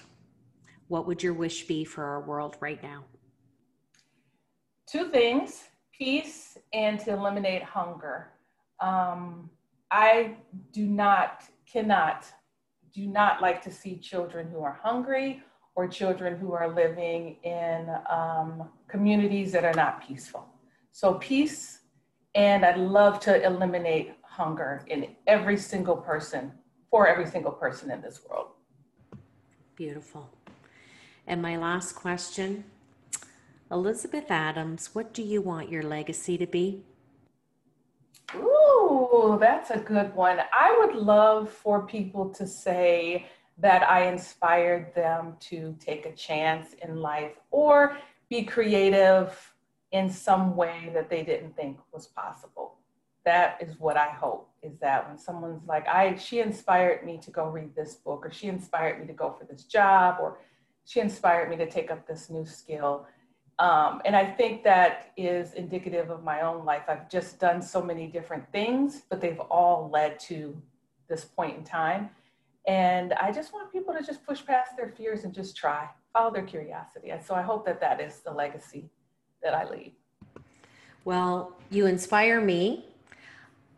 what 0.89 1.07
would 1.07 1.23
your 1.23 1.35
wish 1.35 1.67
be 1.67 1.85
for 1.85 2.05
our 2.05 2.21
world 2.21 2.57
right 2.61 2.83
now? 2.83 3.05
Two 4.87 5.11
things 5.11 5.65
peace 5.97 6.59
and 6.73 6.99
to 7.01 7.13
eliminate 7.13 7.63
hunger. 7.63 8.33
Um, 8.81 9.51
I 9.91 10.37
do 10.73 10.87
not, 10.87 11.45
cannot, 11.71 12.27
do 12.93 13.07
not 13.07 13.41
like 13.41 13.63
to 13.63 13.71
see 13.71 13.97
children 13.97 14.49
who 14.51 14.61
are 14.61 14.79
hungry 14.83 15.43
or 15.75 15.87
children 15.87 16.39
who 16.39 16.53
are 16.53 16.75
living 16.75 17.37
in 17.43 17.89
um, 18.11 18.69
communities 18.89 19.53
that 19.53 19.65
are 19.65 19.75
not 19.75 20.07
peaceful. 20.07 20.47
So, 20.93 21.15
peace, 21.15 21.81
and 22.35 22.65
I'd 22.65 22.79
love 22.79 23.21
to 23.21 23.45
eliminate 23.45 24.15
hunger 24.23 24.85
in 24.87 25.09
every 25.27 25.59
single 25.59 25.97
person, 25.97 26.53
for 26.91 27.07
every 27.07 27.27
single 27.27 27.53
person 27.53 27.91
in 27.91 28.01
this 28.01 28.21
world. 28.29 28.49
Beautiful. 29.75 30.31
And 31.27 31.43
my 31.43 31.57
last 31.59 31.93
question 31.93 32.65
Elizabeth 33.71 34.31
Adams, 34.31 34.91
what 34.95 35.13
do 35.13 35.23
you 35.23 35.43
want 35.43 35.71
your 35.71 35.83
legacy 35.83 36.39
to 36.39 36.47
be? 36.47 36.85
Ooh, 38.37 39.39
that's 39.41 39.71
a 39.71 39.79
good 39.79 40.15
one. 40.15 40.39
I 40.53 40.77
would 40.79 40.95
love 40.95 41.51
for 41.51 41.85
people 41.85 42.29
to 42.31 42.47
say 42.47 43.27
that 43.59 43.83
I 43.89 44.07
inspired 44.07 44.95
them 44.95 45.35
to 45.41 45.75
take 45.81 46.07
a 46.07 46.15
chance 46.15 46.75
in 46.75 47.01
life 47.01 47.33
or 47.51 47.97
be 48.29 48.45
creative 48.45 49.55
in 49.91 50.11
some 50.11 50.55
way 50.55 50.91
that 50.95 51.11
they 51.11 51.25
didn't 51.25 51.57
think 51.57 51.79
was 51.93 52.07
possible. 52.07 52.77
That 53.25 53.61
is 53.61 53.81
what 53.81 53.97
I 53.97 54.11
hope 54.11 54.49
is 54.63 54.79
that 54.79 55.09
when 55.09 55.19
someone's 55.19 55.67
like, 55.67 55.89
I 55.89 56.15
she 56.17 56.39
inspired 56.39 57.05
me 57.05 57.19
to 57.19 57.31
go 57.33 57.49
read 57.49 57.75
this 57.75 57.95
book, 57.95 58.25
or 58.25 58.33
she 58.33 58.47
inspired 58.47 59.01
me 59.01 59.07
to 59.09 59.13
go 59.13 59.35
for 59.37 59.45
this 59.45 59.65
job, 59.65 60.19
or 60.21 60.39
she 60.85 61.01
inspired 61.01 61.51
me 61.51 61.57
to 61.57 61.69
take 61.69 61.91
up 61.91 62.07
this 62.07 62.31
new 62.31 62.47
skill 62.47 63.07
um, 63.59 64.03
and 64.05 64.15
I 64.15 64.25
think 64.25 64.63
that 64.65 65.13
is 65.17 65.55
indicative 65.55 66.11
of 66.11 66.23
my 66.23 66.43
own 66.43 66.65
life. 66.65 66.83
I've 66.89 67.09
just 67.09 67.41
done 67.41 67.63
so 67.63 67.83
many 67.83 68.07
different 68.07 68.51
things, 68.53 69.03
but 69.09 69.21
they've 69.21 69.41
all 69.41 69.89
led 69.91 70.21
to 70.21 70.61
this 71.09 71.25
point 71.25 71.57
in 71.57 71.65
time. 71.65 72.11
And 72.67 73.15
I 73.15 73.33
just 73.33 73.53
want 73.53 73.73
people 73.73 73.95
to 73.95 74.03
just 74.03 74.27
push 74.27 74.45
past 74.45 74.77
their 74.77 74.89
fears 74.89 75.25
and 75.25 75.33
just 75.33 75.57
try, 75.57 75.89
follow 76.13 76.33
their 76.33 76.43
curiosity. 76.43 77.11
And 77.11 77.25
so 77.25 77.35
I 77.35 77.43
hope 77.43 77.65
that 77.67 77.81
that 77.81 78.01
is 78.01 78.19
the 78.21 78.33
legacy 78.33 78.91
that 79.43 79.55
I 79.55 79.69
leave. 79.71 79.93
Well, 81.05 81.57
you 81.71 81.87
inspire 81.87 82.41
me. 82.41 82.85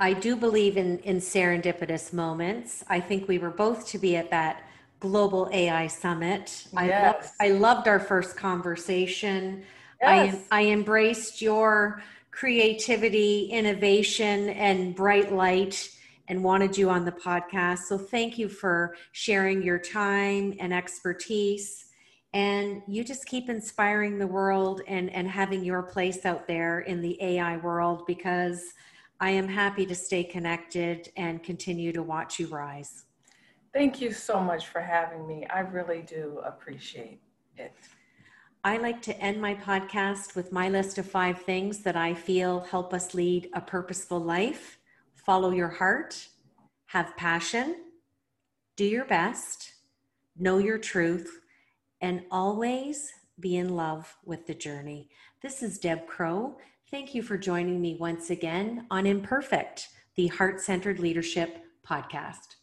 I 0.01 0.13
do 0.13 0.35
believe 0.35 0.77
in, 0.77 0.99
in 1.01 1.19
serendipitous 1.19 2.13
moments. 2.13 2.85
I 2.89 2.99
think 2.99 3.29
we 3.29 3.39
were 3.39 3.51
both 3.51 3.87
to 3.89 3.99
be 3.99 4.17
at 4.17 4.31
that 4.31 4.63
Global 5.01 5.49
AI 5.53 5.87
Summit. 5.87 6.67
Yes. 6.73 6.75
I, 6.77 7.07
loved, 7.07 7.29
I 7.41 7.59
loved 7.59 7.89
our 7.89 8.01
first 8.01 8.37
conversation. 8.37 9.65
Yes. 10.01 10.47
I, 10.51 10.63
I 10.63 10.67
embraced 10.67 11.41
your 11.41 12.03
creativity, 12.31 13.47
innovation, 13.47 14.51
and 14.51 14.95
bright 14.95 15.33
light 15.33 15.91
and 16.29 16.45
wanted 16.45 16.77
you 16.77 16.91
on 16.91 17.05
the 17.05 17.13
podcast. 17.13 17.81
So 17.81 17.99
thank 17.99 18.39
you 18.39 18.49
for 18.49 18.95
sharing 19.13 19.63
your 19.63 19.79
time 19.79 20.55
and 20.61 20.73
expertise. 20.73 21.87
And 22.35 22.83
you 22.87 23.03
just 23.03 23.27
keep 23.27 23.49
inspiring 23.49 24.19
the 24.19 24.27
world 24.27 24.83
and, 24.87 25.11
and 25.11 25.29
having 25.29 25.65
your 25.65 25.83
place 25.83 26.27
out 26.27 26.47
there 26.47 26.81
in 26.81 27.01
the 27.01 27.21
AI 27.23 27.57
world 27.57 28.05
because 28.07 28.63
I 29.21 29.31
am 29.31 29.49
happy 29.49 29.87
to 29.87 29.95
stay 29.95 30.23
connected 30.23 31.11
and 31.17 31.43
continue 31.43 31.93
to 31.93 32.03
watch 32.03 32.39
you 32.39 32.47
rise. 32.49 33.05
Thank 33.79 34.01
you 34.01 34.11
so 34.11 34.41
much 34.41 34.67
for 34.67 34.81
having 34.81 35.25
me. 35.25 35.47
I 35.47 35.61
really 35.61 36.03
do 36.03 36.41
appreciate 36.45 37.21
it. 37.57 37.73
I 38.65 38.77
like 38.77 39.01
to 39.03 39.17
end 39.21 39.41
my 39.41 39.55
podcast 39.55 40.35
with 40.35 40.51
my 40.51 40.69
list 40.69 40.99
of 40.99 41.09
five 41.09 41.43
things 41.43 41.85
that 41.85 41.95
I 41.95 42.13
feel 42.13 42.59
help 42.59 42.93
us 42.93 43.15
lead 43.15 43.49
a 43.55 43.61
purposeful 43.61 44.19
life. 44.19 44.79
Follow 45.15 45.53
your 45.53 45.69
heart, 45.69 46.27
have 46.87 47.17
passion, 47.17 47.77
do 48.75 48.85
your 48.85 49.05
best, 49.05 49.75
know 50.37 50.59
your 50.59 50.79
truth, 50.79 51.41
and 52.01 52.25
always 52.33 53.13
be 53.39 53.59
in 53.59 53.77
love 53.77 54.13
with 54.25 54.45
the 54.49 54.55
journey. 54.55 55.09
This 55.41 55.63
is 55.63 55.79
Deb 55.79 56.05
Crow. 56.09 56.57
Thank 56.91 57.15
you 57.15 57.23
for 57.23 57.39
joining 57.39 57.81
me 57.81 57.97
once 58.01 58.31
again 58.31 58.89
on 58.91 59.07
Imperfect, 59.07 59.87
the 60.17 60.27
Heart 60.27 60.61
Centered 60.61 60.99
Leadership 60.99 61.59
Podcast. 61.89 62.58